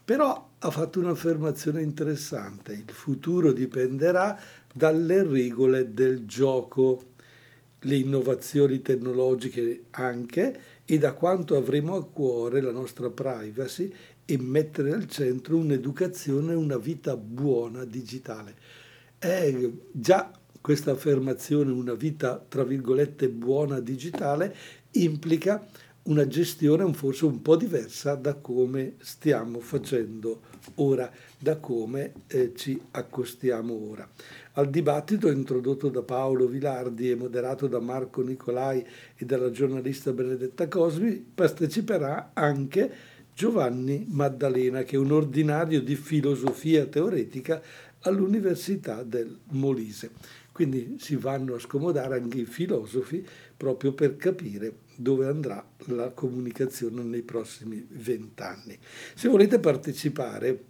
però 0.05 0.49
ha 0.59 0.71
fatto 0.71 0.99
un'affermazione 0.99 1.81
interessante, 1.81 2.73
il 2.73 2.91
futuro 2.93 3.51
dipenderà 3.51 4.39
dalle 4.73 5.23
regole 5.23 5.93
del 5.93 6.25
gioco, 6.25 7.11
le 7.79 7.95
innovazioni 7.95 8.81
tecnologiche 8.81 9.85
anche, 9.91 10.59
e 10.85 10.97
da 10.97 11.13
quanto 11.13 11.55
avremo 11.55 11.95
a 11.95 12.05
cuore 12.05 12.61
la 12.61 12.71
nostra 12.71 13.09
privacy 13.09 13.93
e 14.25 14.37
mettere 14.37 14.93
al 14.93 15.07
centro 15.07 15.57
un'educazione 15.57 16.53
e 16.53 16.55
una 16.55 16.77
vita 16.77 17.15
buona 17.17 17.83
digitale. 17.85 18.55
È 19.17 19.69
già 19.91 20.31
questa 20.61 20.91
affermazione, 20.91 21.71
una 21.71 21.93
vita 21.93 22.43
tra 22.47 22.63
virgolette 22.63 23.29
buona 23.29 23.81
digitale, 23.81 24.55
implica 24.93 25.65
una 26.03 26.27
gestione 26.27 26.91
forse 26.93 27.25
un 27.25 27.41
po' 27.41 27.55
diversa 27.55 28.15
da 28.15 28.33
come 28.33 28.95
stiamo 28.99 29.59
facendo 29.59 30.41
ora, 30.75 31.09
da 31.37 31.57
come 31.57 32.11
eh, 32.27 32.51
ci 32.55 32.79
accostiamo 32.91 33.73
ora. 33.89 34.07
Al 34.53 34.69
dibattito 34.69 35.29
introdotto 35.29 35.89
da 35.89 36.01
Paolo 36.01 36.47
Vilardi 36.47 37.09
e 37.09 37.15
moderato 37.15 37.67
da 37.67 37.79
Marco 37.79 38.21
Nicolai 38.21 38.85
e 39.15 39.25
dalla 39.25 39.49
giornalista 39.49 40.11
Benedetta 40.11 40.67
Cosmi 40.67 41.25
parteciperà 41.33 42.31
anche 42.33 42.91
Giovanni 43.33 44.05
Maddalena, 44.09 44.83
che 44.83 44.95
è 44.95 44.99
un 44.99 45.11
ordinario 45.11 45.81
di 45.81 45.95
filosofia 45.95 46.85
teoretica 46.85 47.61
all'Università 48.01 49.03
del 49.03 49.37
Molise. 49.51 50.11
Quindi 50.53 50.95
si 50.99 51.15
vanno 51.15 51.55
a 51.55 51.59
scomodare 51.59 52.15
anche 52.15 52.41
i 52.41 52.45
filosofi 52.45 53.25
proprio 53.57 53.93
per 53.93 54.15
capire 54.15 54.81
dove 54.95 55.25
andrà 55.25 55.67
la 55.85 56.11
comunicazione 56.11 57.01
nei 57.01 57.23
prossimi 57.23 57.83
vent'anni. 57.89 58.77
Se 59.15 59.27
volete 59.27 59.57
partecipare 59.59 60.63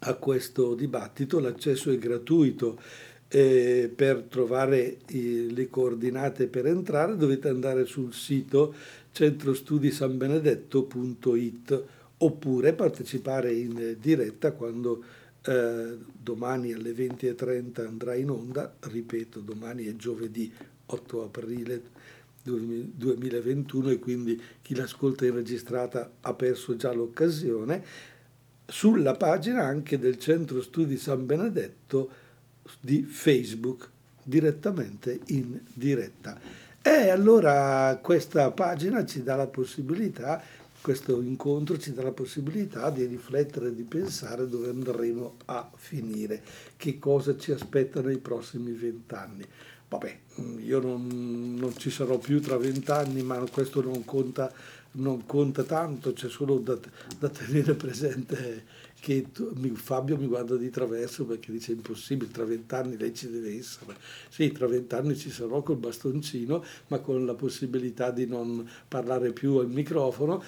a 0.00 0.14
questo 0.14 0.74
dibattito, 0.74 1.38
l'accesso 1.38 1.90
è 1.90 1.98
gratuito. 1.98 2.80
Eh, 3.28 3.92
per 3.94 4.22
trovare 4.28 4.98
i, 5.08 5.52
le 5.52 5.68
coordinate 5.68 6.46
per 6.46 6.64
entrare 6.66 7.16
dovete 7.16 7.48
andare 7.48 7.84
sul 7.84 8.12
sito 8.12 8.72
centrostudisanbenedetto.it 9.10 11.84
oppure 12.18 12.74
partecipare 12.74 13.52
in 13.52 13.96
diretta 13.98 14.52
quando 14.52 15.02
eh, 15.46 15.98
domani 16.12 16.72
alle 16.72 16.92
20.30 16.92 17.86
andrà 17.86 18.14
in 18.14 18.30
onda, 18.30 18.74
ripeto, 18.80 19.40
domani 19.40 19.84
è 19.84 19.96
giovedì 19.96 20.52
8 20.86 21.24
aprile 21.24 21.82
2021 22.42 23.90
e 23.90 23.98
quindi 23.98 24.40
chi 24.60 24.74
l'ascolta 24.74 25.24
in 25.24 25.34
registrata 25.34 26.12
ha 26.20 26.34
perso 26.34 26.76
già 26.76 26.92
l'occasione, 26.92 27.84
sulla 28.66 29.14
pagina 29.14 29.64
anche 29.64 29.98
del 29.98 30.18
Centro 30.18 30.62
Studi 30.62 30.96
San 30.96 31.26
Benedetto 31.26 32.10
di 32.80 33.02
Facebook, 33.02 33.90
direttamente 34.22 35.20
in 35.26 35.60
diretta. 35.72 36.38
E 36.80 37.08
allora 37.08 37.98
questa 38.02 38.50
pagina 38.50 39.04
ci 39.04 39.22
dà 39.22 39.36
la 39.36 39.46
possibilità, 39.46 40.42
questo 40.84 41.22
incontro 41.22 41.78
ci 41.78 41.94
dà 41.94 42.02
la 42.02 42.12
possibilità 42.12 42.90
di 42.90 43.06
riflettere, 43.06 43.74
di 43.74 43.84
pensare 43.84 44.46
dove 44.46 44.68
andremo 44.68 45.36
a 45.46 45.70
finire, 45.74 46.42
che 46.76 46.98
cosa 46.98 47.38
ci 47.38 47.52
aspetta 47.52 48.02
nei 48.02 48.18
prossimi 48.18 48.72
vent'anni. 48.72 49.46
Vabbè, 49.88 50.18
io 50.58 50.80
non, 50.80 51.54
non, 51.58 51.74
ci 51.78 51.88
sarò 51.88 52.18
più 52.18 52.38
tra 52.42 52.58
vent'anni, 52.58 53.22
ma 53.22 53.42
questo 53.50 53.80
non 53.80 54.04
conta, 54.04 54.52
non 54.92 55.24
conta 55.24 55.62
tanto, 55.62 56.12
c'è 56.12 56.28
solo 56.28 56.58
da, 56.58 56.76
da 57.18 57.30
tenere 57.30 57.72
presente 57.72 58.64
che 59.04 59.26
Fabio 59.74 60.16
mi 60.16 60.24
guarda 60.24 60.56
di 60.56 60.70
traverso 60.70 61.26
perché 61.26 61.52
dice 61.52 61.72
impossibile, 61.72 62.30
tra 62.30 62.46
vent'anni 62.46 62.96
lei 62.96 63.12
ci 63.12 63.28
deve 63.30 63.54
essere. 63.54 63.96
Sì, 64.30 64.50
tra 64.50 64.66
vent'anni 64.66 65.14
ci 65.14 65.30
sarò 65.30 65.62
col 65.62 65.76
bastoncino, 65.76 66.64
ma 66.86 67.00
con 67.00 67.26
la 67.26 67.34
possibilità 67.34 68.10
di 68.10 68.26
non 68.26 68.66
parlare 68.88 69.34
più 69.34 69.56
al 69.56 69.68
microfono, 69.68 70.42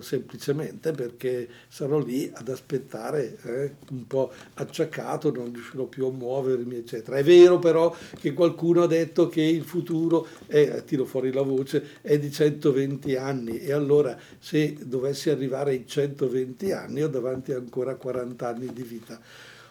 semplicemente 0.00 0.92
perché 0.92 1.48
sarò 1.68 2.00
lì 2.00 2.30
ad 2.34 2.50
aspettare 2.50 3.38
eh, 3.44 3.74
un 3.92 4.06
po' 4.06 4.30
acciaccato, 4.54 5.32
non 5.32 5.50
riuscirò 5.50 5.84
più 5.86 6.04
a 6.04 6.10
muovermi, 6.10 6.76
eccetera. 6.76 7.16
È 7.16 7.24
vero 7.24 7.58
però 7.58 7.96
che 8.20 8.34
qualcuno 8.34 8.82
ha 8.82 8.86
detto 8.86 9.28
che 9.28 9.40
il 9.40 9.64
futuro, 9.64 10.26
è, 10.46 10.84
tiro 10.84 11.06
fuori 11.06 11.32
la 11.32 11.40
voce, 11.40 11.82
è 12.02 12.18
di 12.18 12.30
120 12.30 13.16
anni 13.16 13.58
e 13.58 13.72
allora 13.72 14.18
se 14.38 14.76
dovessi 14.82 15.30
arrivare 15.30 15.70
ai 15.70 15.86
120 15.86 16.72
anni 16.72 17.02
ho 17.02 17.08
davanti 17.08 17.52
ancora 17.52 18.00
40 18.02 18.48
anni 18.48 18.72
di 18.72 18.82
vita. 18.82 19.20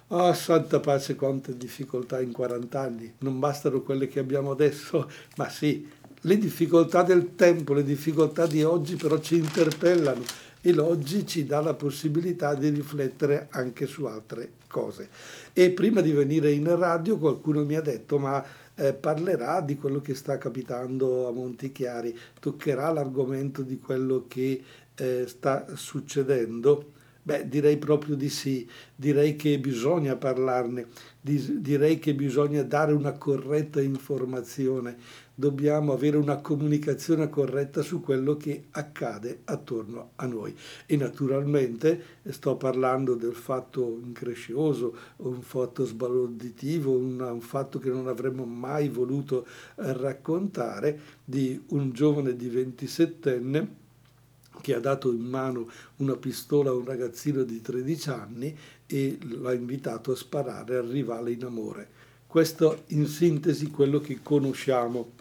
Oh, 0.08 0.34
santa 0.34 0.80
pace, 0.80 1.16
quante 1.16 1.58
difficoltà 1.58 2.22
in 2.22 2.32
40 2.32 2.80
anni. 2.80 3.14
Non 3.20 3.40
bastano 3.40 3.82
quelle 3.82 4.08
che 4.08 4.20
abbiamo 4.20 4.52
adesso, 4.52 5.10
ma 5.36 5.50
sì, 5.50 5.86
le 6.22 6.38
difficoltà 6.38 7.04
del 7.04 7.36
tempo, 7.36 7.74
le 7.74 7.84
difficoltà 7.84 8.48
di 8.48 8.64
oggi 8.64 8.96
però 8.96 9.20
ci 9.20 9.36
interpellano 9.36 10.24
e 10.62 10.72
l'oggi 10.72 11.26
ci 11.26 11.46
dà 11.46 11.60
la 11.60 11.74
possibilità 11.74 12.54
di 12.54 12.70
riflettere 12.70 13.48
anche 13.52 13.86
su 13.86 14.06
altre 14.06 14.52
cose. 14.68 15.10
E 15.52 15.72
prima 15.72 16.02
di 16.02 16.12
venire 16.12 16.52
in 16.52 16.74
radio 16.78 17.18
qualcuno 17.18 17.66
mi 17.66 17.76
ha 17.76 17.82
detto 17.82 18.18
ma 18.18 18.44
eh, 18.76 18.94
parlerà 18.94 19.62
di 19.62 19.76
quello 19.76 20.00
che 20.00 20.16
sta 20.16 20.38
capitando 20.38 21.28
a 21.28 21.32
Montichiari, 21.32 22.18
toccherà 22.40 22.92
l'argomento 22.92 23.62
di 23.64 23.80
quello 23.80 24.26
che 24.28 24.64
eh, 24.96 25.26
sta 25.28 25.66
succedendo. 25.76 27.00
Beh, 27.24 27.48
direi 27.48 27.78
proprio 27.78 28.16
di 28.16 28.30
sì, 28.30 28.68
direi 28.96 29.36
che 29.36 29.60
bisogna 29.60 30.16
parlarne, 30.16 30.88
direi 31.22 32.00
che 32.00 32.16
bisogna 32.16 32.64
dare 32.64 32.94
una 32.94 33.12
corretta 33.12 33.80
informazione, 33.80 34.98
dobbiamo 35.36 35.94
avere 35.94 36.18
una 36.18 36.38
comunicazione 36.38 37.30
corretta 37.30 37.84
su 37.84 38.02
quello 38.02 38.38
che 38.38 38.66
accade 38.72 39.42
attorno 39.46 40.14
a 40.16 40.26
noi. 40.26 40.56
E 40.88 40.98
naturalmente 40.98 42.20
sto 42.30 42.56
parlando 42.56 43.14
del 43.14 43.36
fatto 43.36 44.00
increscioso, 44.04 44.96
un 45.18 45.44
fatto 45.44 45.86
sbalorditivo, 45.86 46.92
un, 46.92 47.22
un 47.22 47.42
fatto 47.42 47.78
che 47.78 47.90
non 47.90 48.08
avremmo 48.08 48.46
mai 48.46 48.90
voluto 48.90 49.46
eh, 49.46 49.94
raccontare 49.94 51.00
di 51.24 51.62
un 51.68 51.92
giovane 51.92 52.36
di 52.36 52.50
27enne 52.50 53.68
che 54.60 54.74
ha 54.74 54.80
dato 54.80 55.12
in 55.12 55.22
mano 55.22 55.70
una 55.98 56.16
pistola 56.16 56.72
a 56.72 56.74
un 56.74 56.86
ragazzino 56.86 57.44
di 57.44 57.62
13 57.62 58.10
anni 58.10 58.58
e 58.86 59.18
l'ha 59.22 59.54
invitato 59.54 60.12
a 60.12 60.16
sparare 60.16 60.78
al 60.78 60.88
rivale 60.88 61.32
in 61.32 61.44
amore. 61.46 61.88
Questo 62.28 62.84
in 62.88 63.08
sintesi 63.08 63.70
quello 63.70 64.00
che 64.00 64.20
conosciamo 64.22 65.14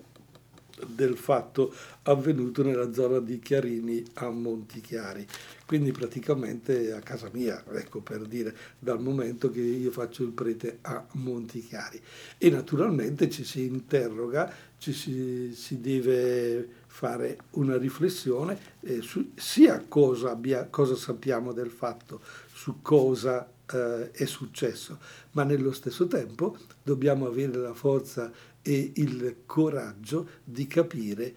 del 0.86 1.16
fatto 1.16 1.74
avvenuto 2.02 2.62
nella 2.62 2.92
zona 2.92 3.18
di 3.20 3.38
Chiarini 3.38 4.02
a 4.14 4.30
Montichiari. 4.30 5.26
Quindi 5.66 5.92
praticamente 5.92 6.92
a 6.92 7.00
casa 7.00 7.30
mia, 7.32 7.62
ecco 7.72 8.00
per 8.00 8.22
dire, 8.22 8.54
dal 8.78 9.00
momento 9.00 9.50
che 9.50 9.60
io 9.60 9.90
faccio 9.90 10.22
il 10.22 10.30
prete 10.30 10.78
a 10.82 11.04
Montichiari. 11.12 12.00
E 12.38 12.50
naturalmente 12.50 13.30
ci 13.30 13.44
si 13.44 13.64
interroga, 13.64 14.52
ci 14.80 14.94
si, 14.94 15.52
si 15.54 15.78
deve 15.78 16.66
fare 16.86 17.38
una 17.50 17.76
riflessione 17.76 18.58
eh, 18.80 19.02
su 19.02 19.32
sia 19.34 19.84
cosa, 19.86 20.30
abbia, 20.30 20.68
cosa, 20.68 20.96
sappiamo 20.96 21.52
del 21.52 21.70
fatto, 21.70 22.22
su 22.50 22.80
cosa 22.80 23.46
eh, 23.70 24.10
è 24.10 24.24
successo, 24.24 24.98
ma 25.32 25.44
nello 25.44 25.72
stesso 25.72 26.06
tempo 26.06 26.56
dobbiamo 26.82 27.26
avere 27.26 27.58
la 27.58 27.74
forza 27.74 28.32
e 28.62 28.92
il 28.94 29.42
coraggio 29.44 30.28
di 30.42 30.66
capire 30.66 31.34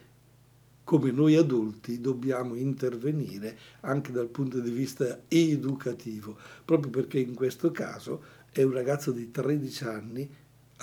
come 0.86 1.12
noi 1.12 1.36
adulti 1.36 2.00
dobbiamo 2.00 2.56
intervenire 2.56 3.58
anche 3.82 4.14
dal 4.14 4.28
punto 4.28 4.60
di 4.60 4.72
vista 4.72 5.24
educativo, 5.28 6.38
proprio 6.64 6.92
perché 6.92 7.20
in 7.20 7.34
questo 7.34 7.72
caso 7.72 8.24
è 8.52 8.64
un 8.64 8.72
ragazzo 8.72 9.12
di 9.12 9.32
13 9.32 9.84
anni 9.84 10.30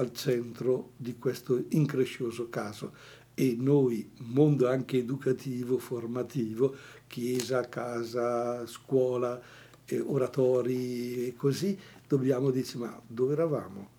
al 0.00 0.12
centro 0.12 0.92
di 0.96 1.18
questo 1.18 1.64
increscioso 1.68 2.48
caso 2.48 2.92
e 3.34 3.54
noi, 3.58 4.10
mondo 4.18 4.68
anche 4.68 4.98
educativo, 4.98 5.78
formativo, 5.78 6.74
chiesa, 7.06 7.68
casa, 7.68 8.66
scuola, 8.66 9.40
eh, 9.86 10.00
oratori 10.00 11.26
e 11.26 11.34
così, 11.36 11.78
dobbiamo 12.06 12.50
dire 12.50 12.66
ma 12.74 13.00
dove 13.06 13.32
eravamo? 13.32 13.98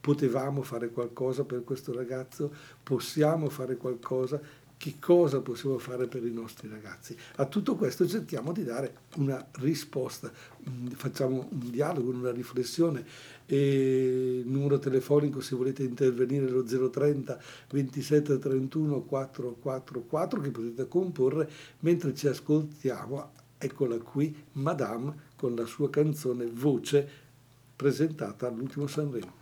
Potevamo 0.00 0.62
fare 0.62 0.90
qualcosa 0.90 1.44
per 1.44 1.64
questo 1.64 1.92
ragazzo? 1.92 2.52
Possiamo 2.82 3.48
fare 3.48 3.76
qualcosa? 3.76 4.40
Che 4.78 4.94
cosa 5.00 5.40
possiamo 5.40 5.76
fare 5.78 6.06
per 6.06 6.24
i 6.24 6.30
nostri 6.30 6.68
ragazzi. 6.68 7.14
A 7.36 7.46
tutto 7.46 7.74
questo 7.74 8.06
cerchiamo 8.06 8.52
di 8.52 8.62
dare 8.62 8.98
una 9.16 9.44
risposta, 9.56 10.30
mm, 10.70 10.86
facciamo 10.90 11.48
un 11.50 11.70
dialogo, 11.70 12.10
una 12.10 12.30
riflessione. 12.30 13.04
E 13.44 14.42
numero 14.44 14.78
telefonico 14.78 15.40
se 15.40 15.56
volete 15.56 15.82
intervenire 15.82 16.48
lo 16.48 16.62
030 16.62 17.38
27 17.70 18.38
31 18.38 19.02
444 19.02 20.40
che 20.40 20.50
potete 20.50 20.86
comporre 20.86 21.50
mentre 21.80 22.14
ci 22.14 22.28
ascoltiamo. 22.28 23.32
Eccola 23.58 23.98
qui, 23.98 24.44
Madame, 24.52 25.26
con 25.34 25.56
la 25.56 25.66
sua 25.66 25.90
canzone 25.90 26.46
Voce 26.46 27.08
presentata 27.74 28.46
all'ultimo 28.46 28.86
Sanremo. 28.86 29.37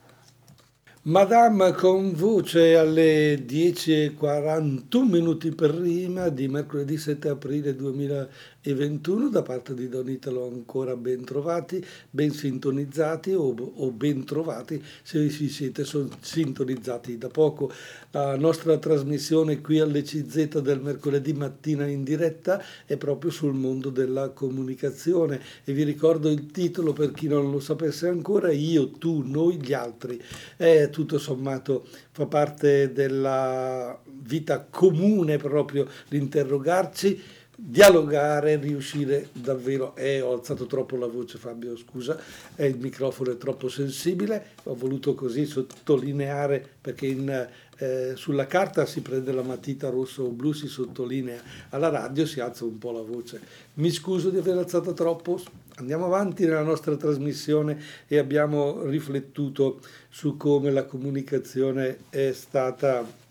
Madame 1.09 1.71
con 1.71 2.15
voce 2.15 2.75
alle 2.75 3.37
10.41 3.37 5.09
minuti 5.09 5.55
prima 5.55 6.31
di 6.31 6.49
mercoledì 6.49 6.99
7 6.99 7.29
aprile 7.29 7.77
2021 7.77 9.29
da 9.29 9.43
parte 9.43 9.73
di 9.75 9.89
Don 9.89 10.11
Italo 10.11 10.49
ancora 10.49 10.97
ben 10.97 11.25
trovati, 11.25 11.81
ben 12.11 12.33
sintonizzati 12.33 13.35
o, 13.35 13.55
o 13.55 13.91
ben 13.93 14.25
trovati 14.25 14.83
se 15.05 15.21
vi 15.21 15.49
siete 15.49 15.85
sintonizzati 15.85 17.17
da 17.17 17.29
poco. 17.29 17.71
La 18.11 18.37
nostra 18.37 18.77
trasmissione 18.77 19.61
qui 19.61 19.79
all'ECZ 19.79 20.59
del 20.59 20.81
mercoledì 20.81 21.35
mattina 21.35 21.87
in 21.87 22.03
diretta 22.03 22.61
è 22.85 22.97
proprio 22.97 23.31
sul 23.31 23.55
mondo 23.55 23.91
della 23.91 24.31
comunicazione 24.31 25.41
e 25.63 25.73
vi 25.73 25.85
ricordo 25.85 26.29
il 26.29 26.47
titolo 26.47 26.93
per 26.93 27.13
chi 27.13 27.29
non 27.29 27.49
lo 27.53 27.61
sapesse 27.61 28.09
ancora, 28.09 28.51
io, 28.51 28.91
tu, 28.91 29.23
noi, 29.25 29.61
gli 29.63 29.73
altri. 29.73 30.21
È 30.57 30.95
tutto 30.97 31.19
sommato 31.19 31.87
fa 32.11 32.25
parte 32.25 32.91
della 32.91 34.01
vita 34.23 34.67
comune 34.71 35.37
proprio 35.37 35.87
l'interrogarci, 36.09 37.21
dialogare, 37.55 38.57
riuscire 38.57 39.29
davvero. 39.33 39.95
Eh, 39.95 40.23
ho 40.23 40.33
alzato 40.33 40.65
troppo 40.65 40.97
la 40.97 41.07
voce 41.07 41.37
Fabio, 41.37 41.77
scusa, 41.77 42.19
eh, 42.55 42.67
il 42.67 42.79
microfono 42.79 43.33
è 43.33 43.37
troppo 43.37 43.69
sensibile, 43.69 44.53
ho 44.63 44.75
voluto 44.75 45.15
così 45.15 45.45
sottolineare 45.45 46.67
perché 46.81 47.05
in 47.05 47.49
eh, 47.79 48.13
sulla 48.17 48.47
carta 48.47 48.87
si 48.87 49.03
prende 49.03 49.33
la 49.33 49.43
matita 49.43 49.91
rosso 49.91 50.23
o 50.23 50.31
blu, 50.31 50.53
si 50.53 50.67
sottolinea, 50.67 51.43
alla 51.71 51.91
radio 51.91 52.25
si 52.25 52.41
alza 52.41 52.65
un 52.65 52.79
po' 52.79 52.93
la 52.93 53.03
voce. 53.03 53.39
Mi 53.75 53.91
scuso 53.91 54.31
di 54.31 54.39
aver 54.39 54.57
alzato 54.57 54.95
troppo, 54.95 55.39
andiamo 55.77 56.07
avanti 56.07 56.45
nella 56.45 56.63
nostra 56.63 56.97
trasmissione 56.97 57.81
e 58.07 58.19
abbiamo 58.19 58.83
riflettuto 58.85 59.81
su 60.09 60.37
come 60.37 60.71
la 60.71 60.85
comunicazione 60.85 61.99
è 62.11 62.33
stata 62.33 63.25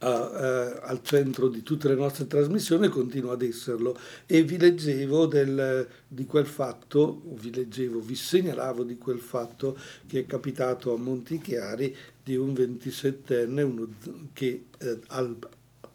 Uh, 0.00 0.06
uh, 0.06 0.78
al 0.82 1.00
centro 1.02 1.48
di 1.48 1.64
tutte 1.64 1.88
le 1.88 1.96
nostre 1.96 2.28
trasmissioni 2.28 2.86
e 2.86 2.88
continua 2.88 3.32
ad 3.32 3.42
esserlo. 3.42 3.98
E 4.26 4.44
vi 4.44 4.56
leggevo 4.56 5.26
del, 5.26 5.88
di 6.06 6.24
quel 6.24 6.46
fatto, 6.46 7.20
vi 7.34 7.52
leggevo, 7.52 7.98
vi 7.98 8.14
segnalavo 8.14 8.84
di 8.84 8.96
quel 8.96 9.18
fatto 9.18 9.76
che 10.06 10.20
è 10.20 10.26
capitato 10.26 10.94
a 10.94 10.98
Montichiari 10.98 11.94
di 12.22 12.36
un 12.36 12.52
27enne 12.52 13.62
uno, 13.62 13.88
che 14.32 14.66
eh, 14.78 15.00
al 15.08 15.36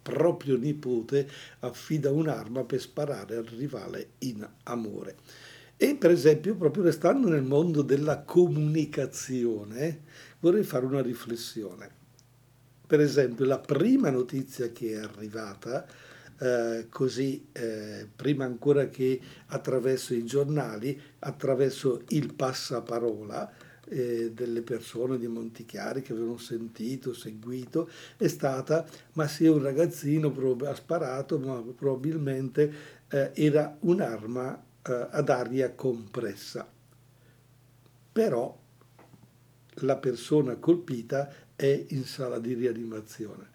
proprio 0.04 0.58
nipote 0.58 1.26
affida 1.60 2.10
un'arma 2.10 2.64
per 2.64 2.78
sparare 2.78 3.36
al 3.36 3.44
rivale 3.44 4.10
in 4.18 4.46
amore. 4.64 5.16
E 5.76 5.96
per 5.96 6.10
esempio, 6.10 6.54
proprio 6.54 6.84
restando 6.84 7.28
nel 7.28 7.42
mondo 7.42 7.80
della 7.82 8.20
comunicazione, 8.20 10.02
vorrei 10.40 10.62
fare 10.62 10.84
una 10.84 11.00
riflessione. 11.00 11.90
Per 12.86 13.00
esempio, 13.00 13.46
la 13.46 13.58
prima 13.58 14.10
notizia 14.10 14.70
che 14.70 14.92
è 14.92 14.96
arrivata, 14.96 15.86
eh, 16.38 16.86
così 16.90 17.46
eh, 17.52 18.06
prima 18.14 18.44
ancora 18.44 18.88
che 18.88 19.18
attraverso 19.46 20.14
i 20.14 20.24
giornali, 20.24 21.00
attraverso 21.20 22.02
il 22.08 22.34
passaparola, 22.34 23.50
eh, 23.88 24.30
delle 24.32 24.62
persone 24.62 25.18
di 25.18 25.26
Montichiari 25.26 26.02
che 26.02 26.12
avevano 26.12 26.38
sentito, 26.38 27.12
seguito, 27.12 27.88
è 28.16 28.26
stata, 28.28 28.86
ma 29.12 29.26
se 29.26 29.48
un 29.48 29.62
ragazzino 29.62 30.34
ha 30.64 30.74
sparato, 30.74 31.38
ma 31.38 31.62
probabilmente 31.76 32.72
eh, 33.08 33.30
era 33.34 33.76
un'arma 33.80 34.62
eh, 34.82 35.08
ad 35.10 35.28
aria 35.28 35.72
compressa. 35.72 36.70
Però 38.12 38.62
la 39.78 39.96
persona 39.96 40.56
colpita 40.56 41.32
è 41.56 41.86
in 41.88 42.04
sala 42.04 42.38
di 42.38 42.54
rianimazione. 42.54 43.52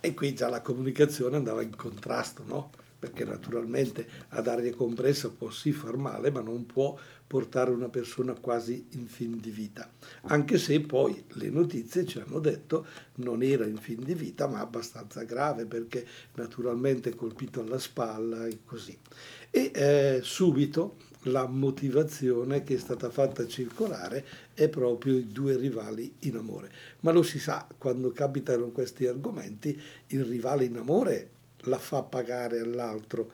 E 0.00 0.14
qui 0.14 0.34
già 0.34 0.48
la 0.48 0.62
comunicazione 0.62 1.36
andava 1.36 1.62
in 1.62 1.76
contrasto, 1.76 2.42
no? 2.44 2.70
Perché 3.02 3.24
naturalmente 3.24 4.06
ad 4.28 4.46
aria 4.46 4.72
compressa 4.72 5.28
può 5.28 5.50
sì 5.50 5.72
far 5.72 5.96
male, 5.96 6.30
ma 6.30 6.40
non 6.40 6.66
può 6.66 6.96
portare 7.26 7.72
una 7.72 7.88
persona 7.88 8.34
quasi 8.34 8.86
in 8.90 9.08
fin 9.08 9.40
di 9.40 9.50
vita, 9.50 9.90
anche 10.24 10.56
se 10.56 10.78
poi 10.82 11.24
le 11.32 11.48
notizie 11.48 12.06
ci 12.06 12.20
hanno 12.20 12.38
detto 12.38 12.86
non 13.16 13.42
era 13.42 13.64
in 13.64 13.78
fin 13.78 14.04
di 14.04 14.14
vita 14.14 14.46
ma 14.46 14.60
abbastanza 14.60 15.22
grave 15.22 15.64
perché 15.64 16.06
naturalmente 16.34 17.14
colpito 17.16 17.60
alla 17.60 17.78
spalla 17.78 18.46
e 18.46 18.58
così. 18.64 18.96
E 19.50 19.70
eh, 19.74 20.20
subito 20.22 20.96
la 21.22 21.46
motivazione 21.46 22.62
che 22.62 22.74
è 22.74 22.78
stata 22.78 23.10
fatta 23.10 23.48
circolare 23.48 24.24
è 24.54 24.68
proprio 24.68 25.16
i 25.16 25.26
due 25.26 25.56
rivali 25.56 26.14
in 26.20 26.36
amore. 26.36 26.70
Ma 27.00 27.12
lo 27.12 27.22
si 27.22 27.38
sa, 27.38 27.66
quando 27.78 28.12
capitano 28.12 28.68
questi 28.68 29.06
argomenti, 29.06 29.80
il 30.08 30.24
rivale 30.24 30.66
in 30.66 30.76
amore 30.76 31.30
la 31.64 31.78
fa 31.78 32.02
pagare 32.02 32.60
all'altro. 32.60 33.30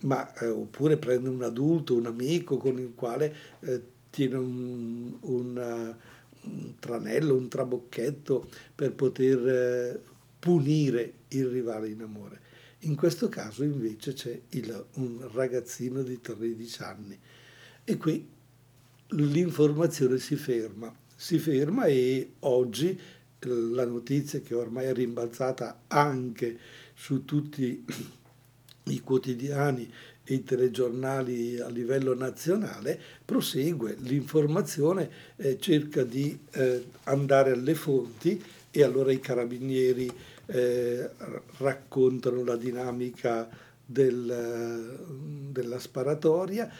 Ma, 0.00 0.32
eh, 0.34 0.48
oppure 0.48 0.96
prende 0.96 1.28
un 1.28 1.42
adulto, 1.42 1.94
un 1.94 2.06
amico 2.06 2.56
con 2.56 2.78
il 2.78 2.92
quale 2.94 3.34
eh, 3.60 3.82
tiene 4.10 4.36
un, 4.36 5.16
un, 5.20 5.96
un, 6.42 6.74
tranello, 6.78 7.36
un 7.36 7.48
trabocchetto 7.48 8.48
per 8.74 8.92
poter 8.94 9.48
eh, 9.48 10.00
punire 10.38 11.12
il 11.28 11.46
rivale 11.46 11.88
in 11.88 12.02
amore. 12.02 12.40
In 12.80 12.96
questo 12.96 13.28
caso 13.28 13.62
invece 13.62 14.12
c'è 14.12 14.40
il, 14.50 14.86
un 14.94 15.28
ragazzino 15.32 16.02
di 16.02 16.20
13 16.20 16.82
anni. 16.82 17.18
E 17.84 17.96
qui 17.96 18.28
l'informazione 19.08 20.18
si 20.18 20.34
ferma, 20.36 20.92
si 21.14 21.38
ferma 21.38 21.84
e 21.84 22.32
oggi 22.40 22.98
la 23.44 23.84
notizia 23.84 24.40
che 24.40 24.54
ormai 24.54 24.86
è 24.86 24.92
rimbalzata 24.92 25.82
anche 25.88 26.58
su 26.94 27.24
tutti 27.24 27.84
i 28.84 29.00
quotidiani 29.00 29.90
e 30.24 30.34
i 30.34 30.44
telegiornali 30.44 31.58
a 31.58 31.68
livello 31.68 32.14
nazionale, 32.14 33.00
prosegue 33.24 33.96
l'informazione, 34.00 35.10
eh, 35.36 35.58
cerca 35.58 36.04
di 36.04 36.38
eh, 36.52 36.84
andare 37.04 37.52
alle 37.52 37.74
fonti 37.74 38.42
e 38.70 38.82
allora 38.82 39.12
i 39.12 39.20
carabinieri 39.20 40.10
eh, 40.46 41.10
raccontano 41.58 42.44
la 42.44 42.56
dinamica 42.56 43.48
del, 43.84 44.98
della 45.50 45.78
sparatoria 45.78 46.70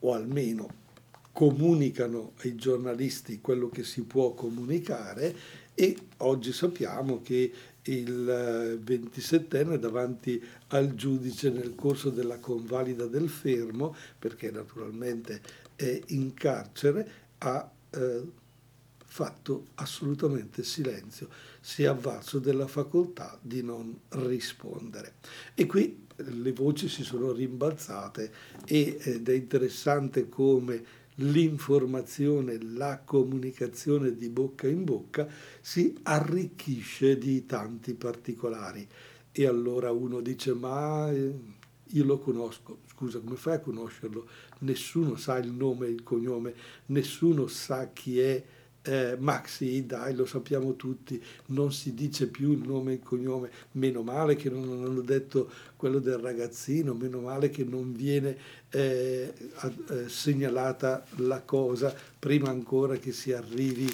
o 0.00 0.12
almeno 0.12 0.84
comunicano 1.32 2.32
ai 2.42 2.54
giornalisti 2.54 3.40
quello 3.40 3.68
che 3.68 3.84
si 3.84 4.02
può 4.02 4.32
comunicare 4.32 5.34
e 5.74 5.96
oggi 6.18 6.52
sappiamo 6.52 7.20
che 7.22 7.52
il 7.86 8.80
27enne 8.84 9.72
eh, 9.72 9.78
davanti 9.78 10.42
al 10.68 10.94
giudice 10.94 11.50
nel 11.50 11.74
corso 11.74 12.10
della 12.10 12.38
convalida 12.38 13.06
del 13.06 13.28
fermo, 13.28 13.94
perché 14.18 14.50
naturalmente 14.50 15.40
è 15.74 16.00
in 16.08 16.34
carcere, 16.34 17.10
ha 17.38 17.70
eh, 17.90 18.22
fatto 19.04 19.68
assolutamente 19.74 20.62
silenzio, 20.62 21.28
si 21.60 21.84
è 21.84 21.86
avvalso 21.86 22.38
della 22.38 22.66
facoltà 22.66 23.38
di 23.40 23.62
non 23.62 23.98
rispondere. 24.10 25.14
E 25.54 25.66
qui 25.66 26.04
le 26.16 26.52
voci 26.52 26.88
si 26.88 27.02
sono 27.02 27.32
rimbalzate 27.32 28.32
ed 28.64 29.28
è 29.28 29.32
interessante 29.32 30.28
come 30.28 31.04
l'informazione, 31.16 32.58
la 32.60 33.00
comunicazione 33.04 34.14
di 34.14 34.28
bocca 34.28 34.66
in 34.68 34.84
bocca 34.84 35.26
si 35.60 35.96
arricchisce 36.02 37.16
di 37.16 37.46
tanti 37.46 37.94
particolari. 37.94 38.86
E 39.32 39.46
allora 39.46 39.90
uno 39.90 40.20
dice, 40.20 40.54
ma 40.54 41.10
eh, 41.10 41.34
io 41.84 42.04
lo 42.04 42.18
conosco, 42.18 42.78
scusa, 42.90 43.20
come 43.20 43.36
fai 43.36 43.54
a 43.54 43.60
conoscerlo? 43.60 44.26
Nessuno 44.60 45.16
sa 45.16 45.36
il 45.38 45.50
nome 45.52 45.86
e 45.86 45.90
il 45.90 46.02
cognome, 46.02 46.54
nessuno 46.86 47.46
sa 47.46 47.90
chi 47.92 48.18
è 48.18 48.44
eh, 48.86 49.16
Maxi, 49.18 49.84
dai, 49.84 50.14
lo 50.14 50.26
sappiamo 50.26 50.76
tutti, 50.76 51.20
non 51.46 51.72
si 51.72 51.92
dice 51.92 52.28
più 52.28 52.52
il 52.52 52.66
nome 52.66 52.92
e 52.92 52.94
il 52.94 53.02
cognome, 53.02 53.50
meno 53.72 54.02
male 54.02 54.36
che 54.36 54.48
non 54.48 54.84
hanno 54.84 55.00
detto 55.00 55.50
quello 55.76 55.98
del 55.98 56.18
ragazzino, 56.18 56.94
meno 56.94 57.20
male 57.20 57.50
che 57.50 57.64
non 57.64 57.92
viene 57.92 58.36
eh, 58.70 59.32
eh, 59.32 60.08
segnalata 60.08 61.04
la 61.16 61.42
cosa 61.42 61.94
prima 62.18 62.48
ancora 62.48 62.96
che 62.96 63.10
si 63.10 63.32
arrivi 63.32 63.92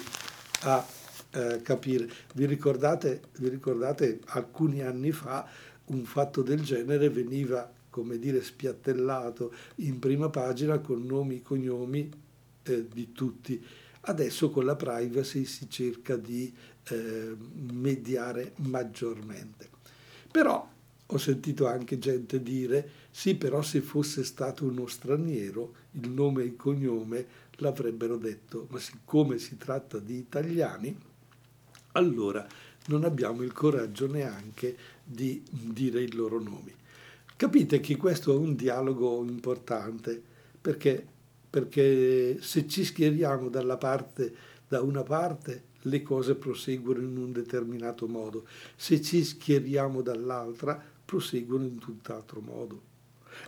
a 0.61 0.85
eh, 1.31 1.61
capire. 1.63 2.07
Vi 2.35 2.45
ricordate, 2.45 3.21
vi 3.39 3.49
ricordate 3.49 4.19
alcuni 4.25 4.83
anni 4.83 5.11
fa 5.11 5.47
un 5.85 6.05
fatto 6.05 6.43
del 6.43 6.61
genere 6.61 7.09
veniva, 7.09 7.69
come 7.89 8.19
dire, 8.19 8.43
spiattellato 8.43 9.53
in 9.77 9.97
prima 9.97 10.29
pagina 10.29 10.77
con 10.77 11.03
nomi 11.03 11.37
e 11.37 11.41
cognomi 11.41 12.11
eh, 12.61 12.87
di 12.87 13.11
tutti. 13.11 13.81
Adesso 14.05 14.49
con 14.49 14.65
la 14.65 14.75
privacy 14.75 15.45
si 15.45 15.69
cerca 15.69 16.17
di 16.17 16.53
eh, 16.89 17.35
mediare 17.71 18.53
maggiormente. 18.57 19.69
Però 20.29 20.69
ho 21.05 21.17
sentito 21.17 21.67
anche 21.67 21.99
gente 21.99 22.41
dire 22.41 23.01
sì, 23.11 23.35
però 23.35 23.61
se 23.61 23.81
fosse 23.81 24.23
stato 24.23 24.65
uno 24.65 24.87
straniero, 24.87 25.73
il 25.91 26.09
nome 26.09 26.41
e 26.41 26.47
il 26.47 26.55
cognome 26.55 27.25
l'avrebbero 27.57 28.17
detto, 28.17 28.67
ma 28.71 28.79
siccome 28.79 29.37
si 29.37 29.57
tratta 29.57 29.99
di 29.99 30.17
italiani, 30.17 30.97
allora 31.91 32.45
non 32.87 33.03
abbiamo 33.03 33.43
il 33.43 33.53
coraggio 33.53 34.07
neanche 34.07 34.75
di 35.03 35.43
dire 35.51 36.01
i 36.01 36.11
loro 36.11 36.41
nomi. 36.41 36.73
Capite 37.35 37.79
che 37.79 37.95
questo 37.97 38.33
è 38.33 38.35
un 38.35 38.55
dialogo 38.55 39.23
importante, 39.23 40.21
perché, 40.59 41.05
perché 41.53 42.41
se 42.41 42.67
ci 42.67 42.83
schieriamo 42.83 43.47
dalla 43.47 43.77
parte, 43.77 44.33
da 44.67 44.81
una 44.81 45.03
parte, 45.03 45.65
le 45.81 46.01
cose 46.01 46.33
proseguono 46.33 47.01
in 47.01 47.15
un 47.15 47.31
determinato 47.31 48.07
modo, 48.07 48.47
se 48.75 48.99
ci 49.03 49.23
schieriamo 49.23 50.01
dall'altra, 50.01 50.83
proseguono 51.05 51.65
in 51.65 51.77
tutt'altro 51.77 52.41
modo. 52.41 52.81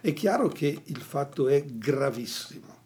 È 0.02 0.13
chiaro 0.13 0.50
che 0.50 0.84
il 0.84 1.02
fatto 1.02 1.48
è 1.48 1.65
gravissimo, 1.65 2.78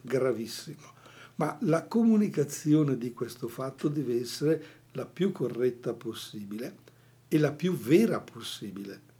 gravissimo, 0.00 0.94
ma 1.34 1.58
la 1.60 1.84
comunicazione 1.84 2.96
di 2.96 3.12
questo 3.12 3.48
fatto 3.48 3.88
deve 3.88 4.18
essere 4.18 4.64
la 4.92 5.04
più 5.04 5.30
corretta 5.30 5.92
possibile 5.92 6.76
e 7.28 7.36
la 7.36 7.52
più 7.52 7.76
vera 7.76 8.18
possibile. 8.18 9.12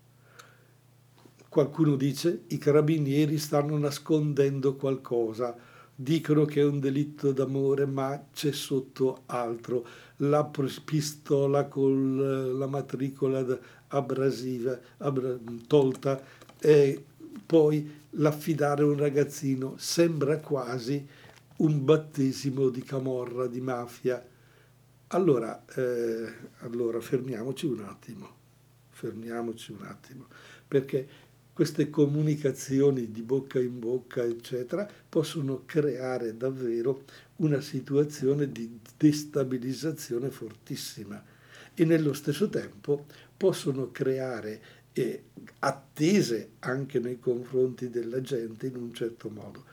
Qualcuno 1.55 1.95
dice 1.95 2.47
i 2.49 2.59
carabinieri 2.59 3.39
stanno 3.39 3.79
nascondendo 3.79 4.75
qualcosa, 4.75 5.57
dicono 5.95 6.47
che 6.47 6.63
è 6.63 6.65
un 6.65 6.81
delitto 6.81 7.31
d'amore, 7.31 7.87
ma 7.87 8.27
c'è 8.33 8.51
sotto 8.51 9.23
altro, 9.27 9.87
la 10.17 10.51
pistola 10.85 11.67
con 11.67 12.59
la 12.59 12.67
matricola 12.67 13.47
abrasiva 13.87 14.77
abra, 14.97 15.39
tolta 15.69 16.21
e 16.59 17.05
poi 17.47 17.89
l'affidare 18.11 18.83
un 18.83 18.97
ragazzino. 18.97 19.75
Sembra 19.77 20.39
quasi 20.39 21.07
un 21.59 21.85
battesimo 21.85 22.69
di 22.69 22.83
camorra, 22.83 23.47
di 23.47 23.61
mafia. 23.61 24.21
Allora, 25.07 25.65
eh, 25.77 26.33
allora 26.63 26.99
fermiamoci 26.99 27.67
un 27.67 27.85
attimo, 27.85 28.29
fermiamoci 28.91 29.71
un 29.71 29.87
attimo, 29.87 30.27
perché 30.67 31.23
queste 31.55 31.89
comunicazioni 31.89 33.13
di 33.13 33.23
bocca 33.23 33.61
in 33.61 33.79
bocca, 33.79 34.25
eccetera, 34.25 34.91
possono 35.09 35.63
creare 35.65 36.37
davvero 36.37 37.05
una 37.37 37.61
situazione 37.61 38.51
di 38.51 38.81
destabilizzazione 38.97 40.31
fortissima 40.31 41.23
e 41.73 41.85
nello 41.85 42.13
stesso 42.13 42.49
tempo 42.49 43.07
possono 43.37 43.93
creare 43.93 44.61
eh, 44.93 45.23
attese 45.61 46.51
anche 46.59 46.99
nei 46.99 47.21
confronti 47.21 47.89
della 47.89 48.21
gente 48.21 48.67
in 48.67 48.77
un 48.77 48.93
certo 48.93 49.31
modo. 49.31 49.65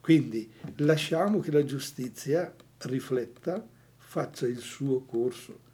Quindi 0.00 0.50
lasciamo 0.78 1.38
che 1.38 1.52
la 1.52 1.64
giustizia 1.64 2.52
rifletta, 2.78 3.64
faccia 3.96 4.48
il 4.48 4.58
suo 4.58 5.02
corso. 5.02 5.68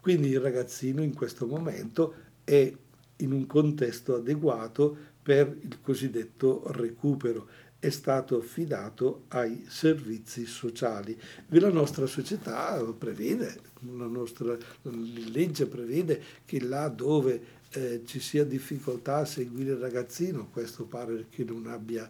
Quindi 0.00 0.28
il 0.28 0.40
ragazzino 0.40 1.02
in 1.02 1.12
questo 1.12 1.46
momento 1.46 2.14
è 2.44 2.72
in 3.18 3.32
un 3.32 3.46
contesto 3.46 4.16
adeguato 4.16 4.96
per 5.22 5.56
il 5.60 5.80
cosiddetto 5.80 6.62
recupero, 6.72 7.46
è 7.80 7.90
stato 7.90 8.38
affidato 8.38 9.24
ai 9.28 9.64
servizi 9.68 10.46
sociali. 10.46 11.16
La 11.48 11.70
nostra 11.70 12.06
società 12.06 12.82
prevede, 12.96 13.60
la 13.96 14.06
nostra 14.06 14.56
legge 14.82 15.66
prevede 15.66 16.20
che 16.44 16.60
là 16.60 16.88
dove 16.88 17.56
eh, 17.70 18.02
ci 18.04 18.18
sia 18.18 18.44
difficoltà 18.44 19.18
a 19.18 19.24
seguire 19.24 19.72
il 19.72 19.78
ragazzino, 19.78 20.48
questo 20.50 20.84
pare 20.84 21.26
che 21.28 21.44
non 21.44 21.66
abbia, 21.66 22.08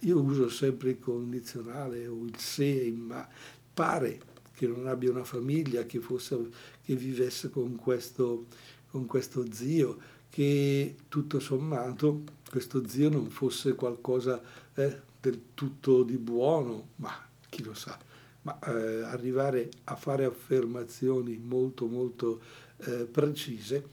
io 0.00 0.20
uso 0.20 0.48
sempre 0.48 0.90
il 0.90 0.98
condizionale 0.98 2.06
o 2.06 2.24
il 2.24 2.38
se, 2.38 2.90
ma 2.96 3.28
pare 3.74 4.20
che 4.54 4.66
non 4.66 4.86
abbia 4.86 5.10
una 5.10 5.24
famiglia, 5.24 5.84
che, 5.84 6.00
fosse, 6.00 6.38
che 6.84 6.94
vivesse 6.94 7.50
con 7.50 7.76
questo, 7.76 8.46
con 8.90 9.06
questo 9.06 9.52
zio, 9.52 9.98
che 10.32 10.96
tutto 11.08 11.40
sommato 11.40 12.22
questo 12.48 12.88
zio 12.88 13.10
non 13.10 13.28
fosse 13.28 13.74
qualcosa 13.74 14.40
eh, 14.74 15.00
del 15.20 15.42
tutto 15.52 16.02
di 16.02 16.16
buono, 16.16 16.88
ma 16.96 17.10
chi 17.50 17.62
lo 17.62 17.74
sa, 17.74 17.98
ma 18.42 18.58
eh, 18.60 19.02
arrivare 19.02 19.68
a 19.84 19.94
fare 19.94 20.24
affermazioni 20.24 21.36
molto 21.36 21.86
molto 21.86 22.40
eh, 22.78 23.04
precise 23.04 23.88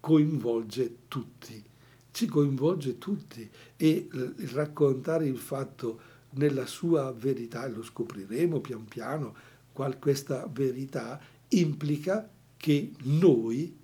coinvolge 0.00 0.96
tutti, 1.08 1.64
ci 2.10 2.26
coinvolge 2.26 2.98
tutti. 2.98 3.48
E 3.74 4.08
il 4.12 4.48
raccontare 4.52 5.26
il 5.26 5.38
fatto 5.38 5.98
nella 6.32 6.66
sua 6.66 7.10
verità, 7.10 7.64
e 7.64 7.70
lo 7.70 7.82
scopriremo 7.82 8.60
pian 8.60 8.84
piano, 8.84 9.34
qual 9.72 9.98
questa 9.98 10.46
verità 10.46 11.18
implica 11.48 12.28
che 12.58 12.92
noi 13.04 13.82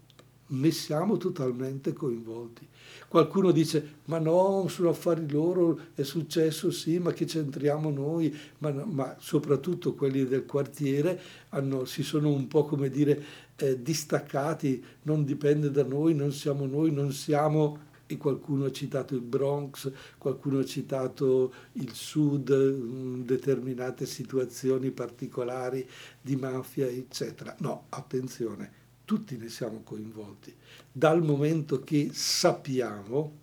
ne 0.50 0.70
siamo 0.70 1.16
totalmente 1.16 1.92
coinvolti. 1.92 2.66
Qualcuno 3.08 3.50
dice, 3.50 3.96
ma 4.06 4.18
no, 4.18 4.66
sono 4.68 4.90
affari 4.90 5.28
loro, 5.28 5.78
è 5.94 6.02
successo 6.02 6.70
sì, 6.70 6.98
ma 6.98 7.12
che 7.12 7.24
c'entriamo 7.24 7.90
noi? 7.90 8.34
Ma, 8.58 8.70
ma 8.70 9.16
soprattutto 9.18 9.94
quelli 9.94 10.26
del 10.26 10.46
quartiere 10.46 11.20
hanno, 11.50 11.84
si 11.84 12.02
sono 12.02 12.30
un 12.30 12.46
po' 12.46 12.64
come 12.64 12.88
dire 12.88 13.22
eh, 13.56 13.82
distaccati, 13.82 14.82
non 15.02 15.24
dipende 15.24 15.70
da 15.70 15.84
noi, 15.84 16.14
non 16.14 16.32
siamo 16.32 16.66
noi, 16.66 16.92
non 16.92 17.12
siamo 17.12 17.88
e 18.06 18.16
qualcuno 18.16 18.64
ha 18.64 18.72
citato 18.72 19.14
il 19.14 19.20
Bronx, 19.20 19.90
qualcuno 20.18 20.58
ha 20.58 20.64
citato 20.64 21.52
il 21.74 21.92
Sud, 21.92 22.52
mm, 22.52 23.22
determinate 23.22 24.04
situazioni 24.04 24.90
particolari 24.90 25.88
di 26.20 26.34
mafia, 26.34 26.86
eccetera. 26.86 27.54
No, 27.60 27.86
attenzione, 27.90 28.79
tutti 29.10 29.36
ne 29.36 29.48
siamo 29.48 29.80
coinvolti, 29.82 30.54
dal 30.92 31.20
momento 31.20 31.80
che 31.80 32.10
sappiamo, 32.12 33.38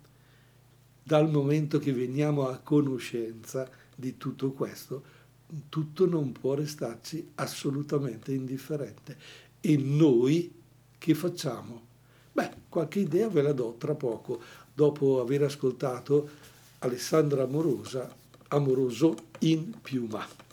dal 1.02 1.28
momento 1.30 1.78
che 1.78 1.92
veniamo 1.92 2.48
a 2.48 2.56
conoscenza 2.56 3.68
di 3.94 4.16
tutto 4.16 4.52
questo, 4.52 5.02
tutto 5.68 6.06
non 6.06 6.32
può 6.32 6.54
restarci 6.54 7.32
assolutamente 7.34 8.32
indifferente. 8.32 9.18
E 9.60 9.76
noi 9.76 10.50
che 10.96 11.14
facciamo? 11.14 11.82
Beh, 12.32 12.50
qualche 12.70 13.00
idea 13.00 13.28
ve 13.28 13.42
la 13.42 13.52
do 13.52 13.74
tra 13.76 13.94
poco, 13.94 14.40
dopo 14.72 15.20
aver 15.20 15.42
ascoltato 15.42 16.30
Alessandra 16.78 17.42
Amorosa, 17.42 18.10
Amoroso 18.48 19.14
in 19.40 19.74
Piuma. 19.82 20.47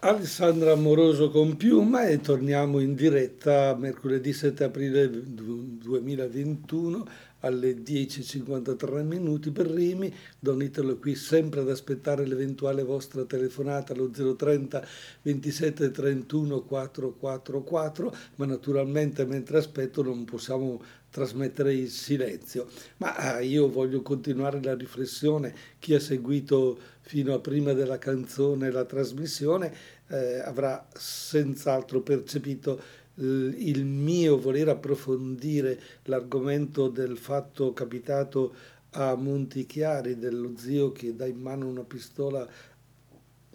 Alessandra 0.00 0.72
Amoroso 0.72 1.28
con 1.28 1.56
Piuma 1.56 2.06
e 2.06 2.20
torniamo 2.20 2.78
in 2.78 2.94
diretta 2.94 3.74
mercoledì 3.74 4.32
7 4.32 4.62
aprile 4.62 5.10
2021 5.10 7.04
alle 7.40 7.74
10.53 7.82 9.02
minuti 9.04 9.50
per 9.50 9.66
Rimi. 9.66 10.12
Don 10.38 10.62
Italo 10.62 10.96
qui 10.98 11.14
sempre 11.14 11.60
ad 11.60 11.68
aspettare 11.70 12.26
l'eventuale 12.26 12.82
vostra 12.82 13.24
telefonata 13.24 13.92
allo 13.92 14.10
030 14.10 14.86
27 15.22 15.90
31 15.90 16.62
444, 16.62 18.16
ma 18.36 18.46
naturalmente 18.46 19.24
mentre 19.24 19.58
aspetto 19.58 20.02
non 20.02 20.24
possiamo 20.24 20.82
trasmettere 21.10 21.74
il 21.74 21.90
silenzio. 21.90 22.68
Ma 22.98 23.38
eh, 23.38 23.46
io 23.46 23.68
voglio 23.70 24.02
continuare 24.02 24.62
la 24.62 24.74
riflessione. 24.74 25.54
Chi 25.78 25.94
ha 25.94 26.00
seguito 26.00 26.78
fino 27.00 27.32
a 27.34 27.40
prima 27.40 27.72
della 27.72 27.98
canzone 27.98 28.70
la 28.70 28.84
trasmissione 28.84 29.72
eh, 30.08 30.40
avrà 30.40 30.86
senz'altro 30.94 32.00
percepito 32.02 33.06
il 33.20 33.84
mio 33.84 34.38
voler 34.38 34.68
approfondire 34.68 35.80
l'argomento 36.04 36.88
del 36.88 37.16
fatto 37.16 37.72
capitato 37.72 38.54
a 38.90 39.14
Montichiari 39.14 40.18
dello 40.18 40.52
zio 40.56 40.92
che 40.92 41.14
dà 41.14 41.26
in 41.26 41.40
mano 41.40 41.66
una 41.66 41.82
pistola 41.82 42.48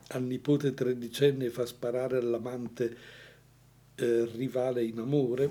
al 0.09 0.23
nipote 0.23 0.73
tredicenne 0.73 1.45
e 1.45 1.49
fa 1.49 1.65
sparare 1.65 2.17
all'amante 2.17 2.97
eh, 3.95 4.29
rivale 4.35 4.83
in 4.83 4.99
amore, 4.99 5.49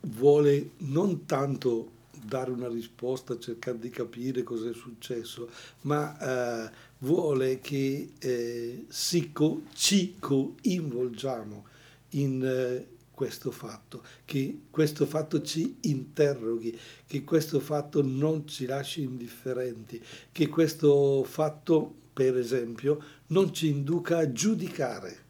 vuole 0.00 0.70
non 0.78 1.26
tanto 1.26 1.90
dare 2.10 2.50
una 2.50 2.68
risposta, 2.68 3.38
cercare 3.38 3.78
di 3.78 3.90
capire 3.90 4.42
cosa 4.42 4.70
è 4.70 4.72
successo, 4.72 5.50
ma 5.82 6.66
eh, 6.66 6.70
vuole 6.98 7.60
che 7.60 8.12
eh, 8.18 8.84
si 8.88 9.32
co- 9.32 9.62
ci 9.74 10.16
coinvolgiamo 10.18 11.72
in 12.14 12.44
eh, 12.44 12.92
questo 13.10 13.50
fatto, 13.52 14.02
che 14.24 14.62
questo 14.70 15.06
fatto 15.06 15.40
ci 15.42 15.76
interroghi, 15.82 16.76
che 17.06 17.22
questo 17.22 17.60
fatto 17.60 18.02
non 18.02 18.46
ci 18.46 18.66
lasci 18.66 19.02
indifferenti, 19.02 20.02
che 20.32 20.48
questo 20.48 21.22
fatto, 21.22 21.94
per 22.12 22.36
esempio, 22.36 23.02
non 23.28 23.54
ci 23.54 23.68
induca 23.68 24.18
a 24.18 24.32
giudicare 24.32 25.22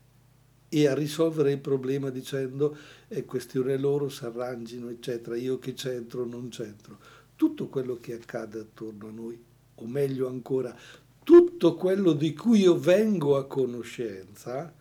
e 0.70 0.88
a 0.88 0.94
risolvere 0.94 1.52
il 1.52 1.60
problema 1.60 2.10
dicendo 2.10 2.76
è 3.06 3.24
questione 3.24 3.76
loro, 3.76 4.08
si 4.08 4.24
arrangino, 4.24 4.88
eccetera, 4.88 5.36
io 5.36 5.58
che 5.58 5.74
c'entro, 5.74 6.24
non 6.24 6.48
c'entro. 6.48 6.98
Tutto 7.36 7.68
quello 7.68 7.98
che 8.00 8.14
accade 8.14 8.60
attorno 8.60 9.08
a 9.08 9.12
noi, 9.12 9.40
o 9.76 9.86
meglio 9.86 10.26
ancora, 10.28 10.74
tutto 11.22 11.74
quello 11.74 12.12
di 12.12 12.32
cui 12.32 12.60
io 12.60 12.78
vengo 12.78 13.36
a 13.36 13.46
conoscenza, 13.46 14.72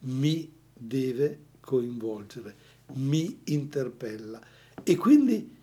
mi 0.00 0.54
deve 0.76 1.44
coinvolgere, 1.60 2.54
mi 2.94 3.40
interpella 3.44 4.40
e 4.82 4.96
quindi 4.96 5.54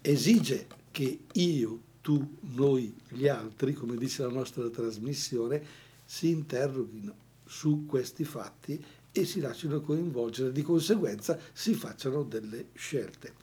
esige 0.00 0.66
che 0.90 1.20
io, 1.32 1.80
tu, 2.00 2.36
noi, 2.54 2.94
gli 3.08 3.28
altri, 3.28 3.72
come 3.72 3.96
dice 3.96 4.22
la 4.22 4.30
nostra 4.30 4.68
trasmissione, 4.68 5.62
si 6.04 6.30
interroghino 6.30 7.28
su 7.44 7.86
questi 7.86 8.24
fatti 8.24 8.82
e 9.12 9.24
si 9.24 9.40
lasciano 9.40 9.80
coinvolgere, 9.80 10.52
di 10.52 10.62
conseguenza 10.62 11.38
si 11.52 11.74
facciano 11.74 12.22
delle 12.22 12.68
scelte. 12.74 13.34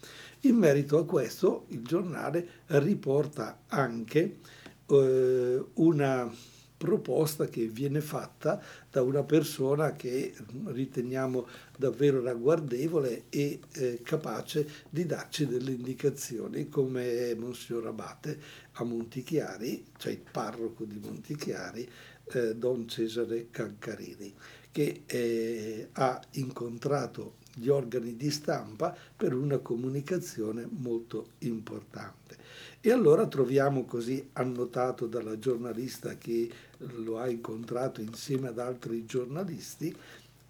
In 0.42 0.56
merito 0.56 0.98
a 0.98 1.06
questo 1.06 1.66
il 1.70 1.84
giornale 1.84 2.48
riporta 2.68 3.64
anche 3.68 4.38
eh, 4.86 5.66
una 5.74 6.32
proposta 6.78 7.48
che 7.48 7.66
viene 7.66 8.02
fatta 8.02 8.62
da 8.90 9.02
una 9.02 9.24
persona 9.24 9.94
che 9.94 10.34
riteniamo 10.66 11.48
davvero 11.76 12.22
ragguardevole 12.22 13.24
e 13.30 13.60
eh, 13.74 14.02
capace 14.04 14.68
di 14.90 15.06
darci 15.06 15.48
delle 15.48 15.72
indicazioni 15.72 16.70
come 16.70 17.34
Monsignor 17.36 17.88
Abate 17.88 18.40
a 18.74 18.84
Montichiari, 18.84 19.86
cioè 19.98 20.12
il 20.12 20.22
parroco 20.32 20.84
di 20.84 21.00
Montichiari, 21.04 21.90
eh, 22.34 22.56
Don 22.56 22.88
Cesare 22.88 23.48
Cancarini, 23.50 24.34
che 24.72 25.04
eh, 25.08 25.90
ha 25.94 26.22
incontrato 26.34 27.36
gli 27.56 27.70
organi 27.70 28.16
di 28.16 28.30
stampa 28.30 28.96
per 29.16 29.34
una 29.34 29.58
comunicazione 29.58 30.68
molto 30.70 31.30
importante. 31.40 32.38
E 32.80 32.92
allora 32.92 33.28
troviamo 33.28 33.86
così 33.86 34.30
annotato 34.34 35.08
dalla 35.08 35.40
giornalista 35.40 36.16
che 36.18 36.50
lo 36.78 37.20
ha 37.20 37.30
incontrato 37.30 38.02
insieme 38.02 38.50
ad 38.50 38.60
altri 38.60 39.06
giornalisti, 39.06 39.96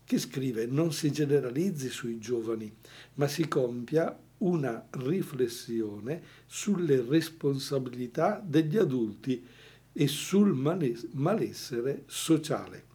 che 0.04 0.20
scrive 0.20 0.66
non 0.66 0.94
si 0.94 1.12
generalizzi 1.12 1.90
sui 1.90 2.18
giovani, 2.18 2.74
ma 3.16 3.28
si 3.28 3.48
compia 3.48 4.18
una 4.40 4.88
riflessione 4.92 6.22
sulle 6.46 7.02
responsabilità 7.02 8.42
degli 8.44 8.78
adulti 8.78 9.46
e 9.92 10.08
sul 10.08 10.54
malessere 10.54 12.04
sociale. 12.06 12.86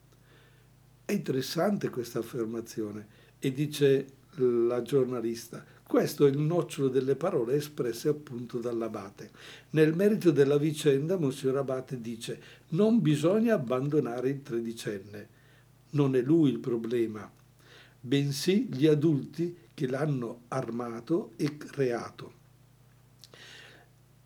È 1.04 1.12
interessante 1.12 1.90
questa 1.90 2.20
affermazione 2.20 3.06
e 3.38 3.52
dice 3.52 4.06
la 4.36 4.80
giornalista, 4.82 5.64
questo 5.92 6.24
è 6.24 6.30
il 6.30 6.38
nocciolo 6.38 6.88
delle 6.88 7.16
parole 7.16 7.56
espresse 7.56 8.08
appunto 8.08 8.60
dall'abate. 8.60 9.30
Nel 9.72 9.94
merito 9.94 10.30
della 10.30 10.56
vicenda, 10.56 11.18
Monsignor 11.18 11.58
Abate 11.58 12.00
dice: 12.00 12.40
Non 12.68 13.02
bisogna 13.02 13.56
abbandonare 13.56 14.30
il 14.30 14.40
tredicenne. 14.40 15.28
Non 15.90 16.16
è 16.16 16.22
lui 16.22 16.48
il 16.48 16.60
problema, 16.60 17.30
bensì 18.00 18.70
gli 18.72 18.86
adulti 18.86 19.54
che 19.74 19.86
l'hanno 19.86 20.44
armato 20.48 21.32
e 21.36 21.58
creato 21.58 22.32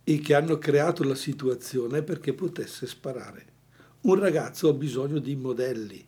e 0.05 0.21
che 0.21 0.35
hanno 0.37 0.59
creato 0.59 1.03
la 1.03 1.17
situazione 1.17 2.05
perché 2.05 2.33
potesse 2.33 2.87
sparare. 2.87 3.45
Un 4.03 4.21
ragazzo 4.21 4.69
ha 4.69 4.73
bisogno 4.73 5.19
di 5.19 5.35
modelli, 5.35 6.07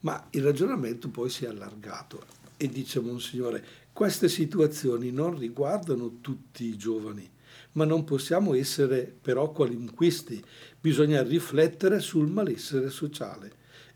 ma 0.00 0.26
il 0.30 0.42
ragionamento 0.42 1.10
poi 1.10 1.30
si 1.30 1.44
è 1.44 1.48
allargato 1.48 2.38
e 2.56 2.68
dice 2.68 2.98
Monsignore, 2.98 3.64
queste 3.98 4.28
situazioni 4.28 5.10
non 5.10 5.36
riguardano 5.36 6.18
tutti 6.20 6.66
i 6.66 6.76
giovani, 6.76 7.28
ma 7.72 7.84
non 7.84 8.04
possiamo 8.04 8.54
essere 8.54 9.12
però 9.20 9.50
qualunquisti, 9.50 10.40
bisogna 10.80 11.20
riflettere 11.24 11.98
sul 11.98 12.28
malessere 12.28 12.90
sociale. 12.90 13.50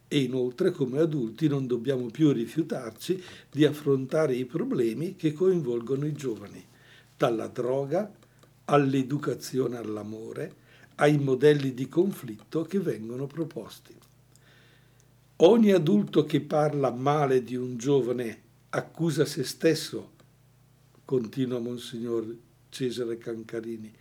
E 0.09 0.19
inoltre 0.19 0.73
come 0.73 0.99
adulti 0.99 1.47
non 1.47 1.69
dobbiamo 1.69 2.07
più 2.07 2.33
rifiutarci 2.33 3.23
di 3.49 3.65
affrontare 3.65 4.35
i 4.35 4.45
problemi 4.45 5.15
che 5.15 5.33
coinvolgono 5.33 6.05
i 6.05 6.13
giovani, 6.13 6.67
dalla 7.17 7.47
droga 7.47 8.13
all'educazione 8.65 9.77
all'amore, 9.77 10.55
ai 10.97 11.17
modelli 11.17 11.75
di 11.75 11.87
conflitto 11.87 12.65
che 12.65 12.81
vengono 12.81 13.29
proposti. 13.29 13.95
Ogni 15.37 15.71
adulto 15.71 16.25
che 16.25 16.41
parla 16.41 16.91
male 16.91 17.45
di 17.45 17.55
un 17.55 17.77
giovane 17.77 18.42
accusa 18.75 19.27
se 19.27 19.45
stesso, 19.45 20.13
continua 21.05 21.59
Monsignor 21.59 22.25
Cesare 22.71 23.19
Cancarini. 23.19 23.93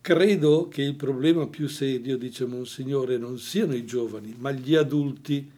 Credo 0.00 0.68
che 0.68 0.82
il 0.82 0.94
problema 0.94 1.48
più 1.48 1.66
serio, 1.66 2.16
dice 2.16 2.44
Monsignore, 2.44 3.16
non 3.16 3.38
siano 3.38 3.74
i 3.74 3.84
giovani, 3.84 4.36
ma 4.38 4.52
gli 4.52 4.74
adulti. 4.74 5.50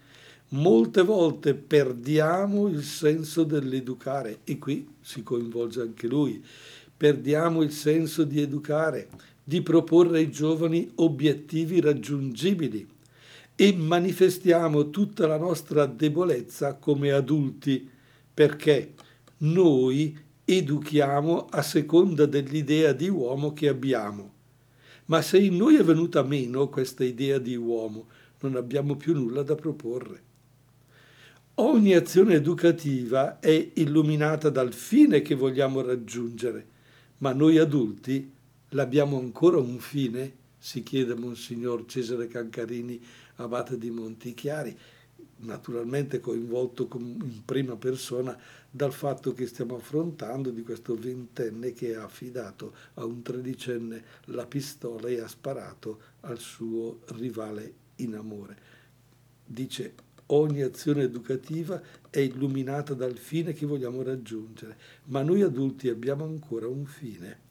Molte 0.51 1.03
volte 1.03 1.55
perdiamo 1.55 2.69
il 2.69 2.83
senso 2.83 3.42
dell'educare 3.42 4.38
e 4.45 4.59
qui 4.59 4.88
si 5.01 5.23
coinvolge 5.23 5.81
anche 5.81 6.07
lui. 6.07 6.42
Perdiamo 6.97 7.62
il 7.62 7.73
senso 7.73 8.25
di 8.25 8.40
educare, 8.40 9.09
di 9.42 9.61
proporre 9.61 10.19
ai 10.19 10.31
giovani 10.31 10.90
obiettivi 10.95 11.81
raggiungibili 11.81 12.88
e 13.55 13.73
manifestiamo 13.75 14.88
tutta 14.88 15.27
la 15.27 15.37
nostra 15.37 15.85
debolezza 15.85 16.75
come 16.75 17.11
adulti 17.11 17.90
perché 18.37 18.92
noi 19.38 20.14
educhiamo 20.44 21.46
a 21.46 21.62
seconda 21.62 22.27
dell'idea 22.27 22.92
di 22.92 23.09
uomo 23.09 23.55
che 23.55 23.66
abbiamo. 23.66 24.35
Ma 25.07 25.22
se 25.22 25.38
in 25.38 25.57
noi 25.57 25.77
è 25.77 25.83
venuta 25.83 26.22
meno 26.22 26.68
questa 26.68 27.03
idea 27.03 27.38
di 27.38 27.57
uomo, 27.57 28.09
non 28.40 28.57
abbiamo 28.57 28.94
più 28.94 29.14
nulla 29.14 29.42
da 29.42 29.55
proporre. 29.55 30.22
Ogni 31.55 31.94
azione 31.94 32.35
educativa 32.35 33.40
è 33.40 33.70
illuminata 33.77 34.51
dal 34.51 34.75
fine 34.75 35.22
che 35.22 35.35
vogliamo 35.35 35.81
raggiungere, 35.81 36.66
ma 37.18 37.33
noi 37.33 37.57
adulti 37.57 38.31
l'abbiamo 38.70 39.18
ancora 39.18 39.57
un 39.57 39.79
fine? 39.79 40.35
Si 40.59 40.83
chiede 40.83 41.14
Monsignor 41.14 41.87
Cesare 41.87 42.29
Cancarini, 42.29 43.01
abate 43.37 43.79
di 43.79 43.88
Montichiari, 43.88 44.77
naturalmente 45.38 46.20
coinvolto 46.20 46.88
in 46.94 47.44
prima 47.44 47.76
persona 47.76 48.37
dal 48.70 48.92
fatto 48.92 49.33
che 49.33 49.46
stiamo 49.46 49.76
affrontando 49.76 50.50
di 50.50 50.62
questo 50.62 50.94
ventenne 50.94 51.72
che 51.72 51.94
ha 51.94 52.05
affidato 52.05 52.74
a 52.94 53.05
un 53.05 53.22
tredicenne 53.22 54.02
la 54.26 54.46
pistola 54.46 55.09
e 55.09 55.20
ha 55.20 55.29
sparato 55.29 56.00
al 56.20 56.38
suo 56.38 57.00
rivale 57.16 57.74
in 57.96 58.14
amore. 58.14 58.74
Dice 59.44 59.94
ogni 60.26 60.62
azione 60.62 61.02
educativa 61.02 61.81
è 62.11 62.18
illuminata 62.18 62.94
dal 62.94 63.16
fine 63.16 63.52
che 63.52 63.66
vogliamo 63.66 64.02
raggiungere, 64.02 64.76
ma 65.05 65.22
noi 65.22 65.42
adulti 65.42 65.88
abbiamo 65.88 66.24
ancora 66.24 66.66
un 66.66 66.85
fine. 66.85 67.44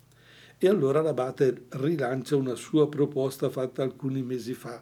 E 0.58 0.68
allora 0.68 1.02
l'abate 1.02 1.66
rilancia 1.70 2.36
una 2.36 2.56
sua 2.56 2.88
proposta 2.88 3.50
fatta 3.50 3.84
alcuni 3.84 4.22
mesi 4.24 4.54
fa, 4.54 4.82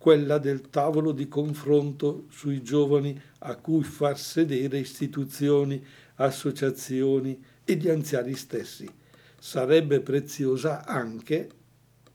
quella 0.00 0.38
del 0.38 0.70
tavolo 0.70 1.12
di 1.12 1.28
confronto 1.28 2.24
sui 2.30 2.62
giovani 2.62 3.20
a 3.40 3.56
cui 3.56 3.82
far 3.82 4.18
sedere 4.18 4.78
istituzioni, 4.78 5.84
associazioni 6.14 7.38
e 7.62 7.74
gli 7.74 7.90
anziani 7.90 8.34
stessi. 8.34 8.88
Sarebbe 9.38 10.00
preziosa 10.00 10.86
anche, 10.86 11.50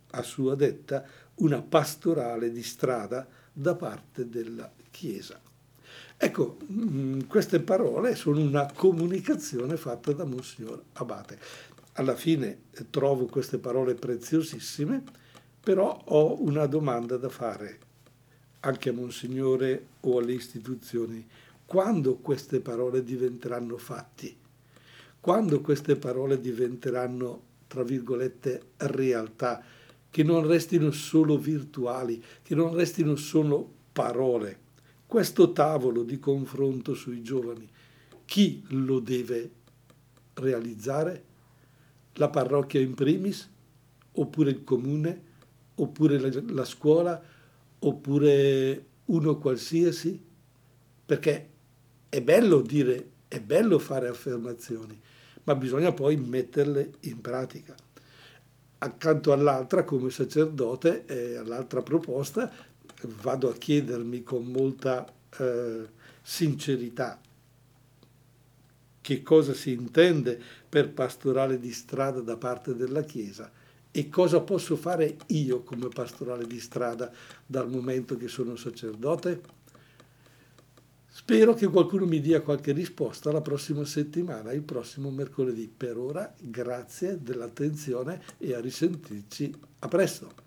a 0.09 0.23
sua 0.23 0.55
detta, 0.55 1.05
una 1.35 1.61
pastorale 1.61 2.51
di 2.51 2.63
strada 2.63 3.27
da 3.53 3.75
parte 3.75 4.27
della 4.29 4.67
Chiesa. 4.89 5.39
Ecco, 6.17 6.57
mm, 6.67 7.19
queste 7.27 7.59
parole 7.59 8.15
sono 8.15 8.41
una 8.41 8.67
comunicazione 8.73 9.77
fatta 9.77 10.11
da 10.11 10.25
Monsignor 10.25 10.81
Abate. 10.93 11.37
Alla 11.93 12.15
fine 12.15 12.61
trovo 12.89 13.27
queste 13.27 13.59
parole 13.59 13.93
preziosissime 13.93 15.03
però 15.65 15.99
ho 16.05 16.43
una 16.43 16.67
domanda 16.67 17.17
da 17.17 17.29
fare 17.29 17.79
anche 18.59 18.89
a 18.89 18.93
Monsignore 18.93 19.87
o 20.01 20.19
alle 20.19 20.33
istituzioni. 20.33 21.25
Quando 21.65 22.17
queste 22.17 22.59
parole 22.59 23.03
diventeranno 23.03 23.77
fatti? 23.77 24.35
Quando 25.19 25.61
queste 25.61 25.95
parole 25.95 26.39
diventeranno, 26.39 27.41
tra 27.67 27.83
virgolette, 27.83 28.61
realtà, 28.77 29.63
che 30.09 30.23
non 30.23 30.45
restino 30.45 30.91
solo 30.91 31.37
virtuali, 31.37 32.23
che 32.43 32.53
non 32.53 32.75
restino 32.75 33.15
solo 33.15 33.67
parole? 33.91 34.63
questo 35.15 35.53
tavolo 35.53 36.03
di 36.03 36.19
confronto 36.19 36.93
sui 36.93 37.21
giovani, 37.21 37.67
chi 38.25 38.63
lo 38.69 38.99
deve 38.99 39.49
realizzare? 40.33 41.23
La 42.13 42.29
parrocchia 42.29 42.81
in 42.81 42.93
primis, 42.95 43.49
oppure 44.13 44.49
il 44.49 44.63
comune, 44.63 45.21
oppure 45.75 46.19
la, 46.19 46.29
la 46.47 46.65
scuola, 46.65 47.21
oppure 47.79 48.85
uno 49.05 49.37
qualsiasi? 49.37 50.23
Perché 51.05 51.49
è 52.09 52.21
bello 52.21 52.61
dire, 52.61 53.09
è 53.27 53.39
bello 53.39 53.79
fare 53.79 54.07
affermazioni, 54.07 54.99
ma 55.43 55.55
bisogna 55.55 55.91
poi 55.91 56.15
metterle 56.15 56.93
in 57.01 57.21
pratica. 57.21 57.75
Accanto 58.77 59.31
all'altra, 59.31 59.83
come 59.83 60.09
sacerdote, 60.09 61.05
eh, 61.05 61.35
all'altra 61.35 61.81
proposta, 61.81 62.51
vado 63.21 63.49
a 63.49 63.53
chiedermi 63.53 64.23
con 64.23 64.45
molta 64.45 65.05
eh, 65.37 65.87
sincerità 66.21 67.19
che 69.01 69.21
cosa 69.21 69.53
si 69.53 69.71
intende 69.71 70.41
per 70.67 70.91
pastorale 70.91 71.59
di 71.59 71.71
strada 71.71 72.21
da 72.21 72.37
parte 72.37 72.75
della 72.75 73.03
Chiesa 73.03 73.51
e 73.97 74.09
cosa 74.09 74.41
posso 74.41 74.75
fare 74.75 75.15
io 75.27 75.63
come 75.63 75.87
pastorale 75.87 76.45
di 76.45 76.59
strada 76.59 77.09
dal 77.45 77.69
momento 77.69 78.17
che 78.17 78.27
sono 78.27 78.57
sacerdote? 78.57 79.41
Spero 81.07 81.53
che 81.53 81.67
qualcuno 81.67 82.05
mi 82.05 82.19
dia 82.19 82.41
qualche 82.41 82.73
risposta 82.73 83.31
la 83.31 83.39
prossima 83.39 83.85
settimana, 83.85 84.51
il 84.51 84.63
prossimo 84.63 85.11
mercoledì. 85.11 85.69
Per 85.69 85.97
ora 85.97 86.33
grazie 86.37 87.23
dell'attenzione 87.23 88.21
e 88.37 88.53
a 88.53 88.59
risentirci. 88.59 89.53
A 89.79 89.87
presto! 89.87 90.44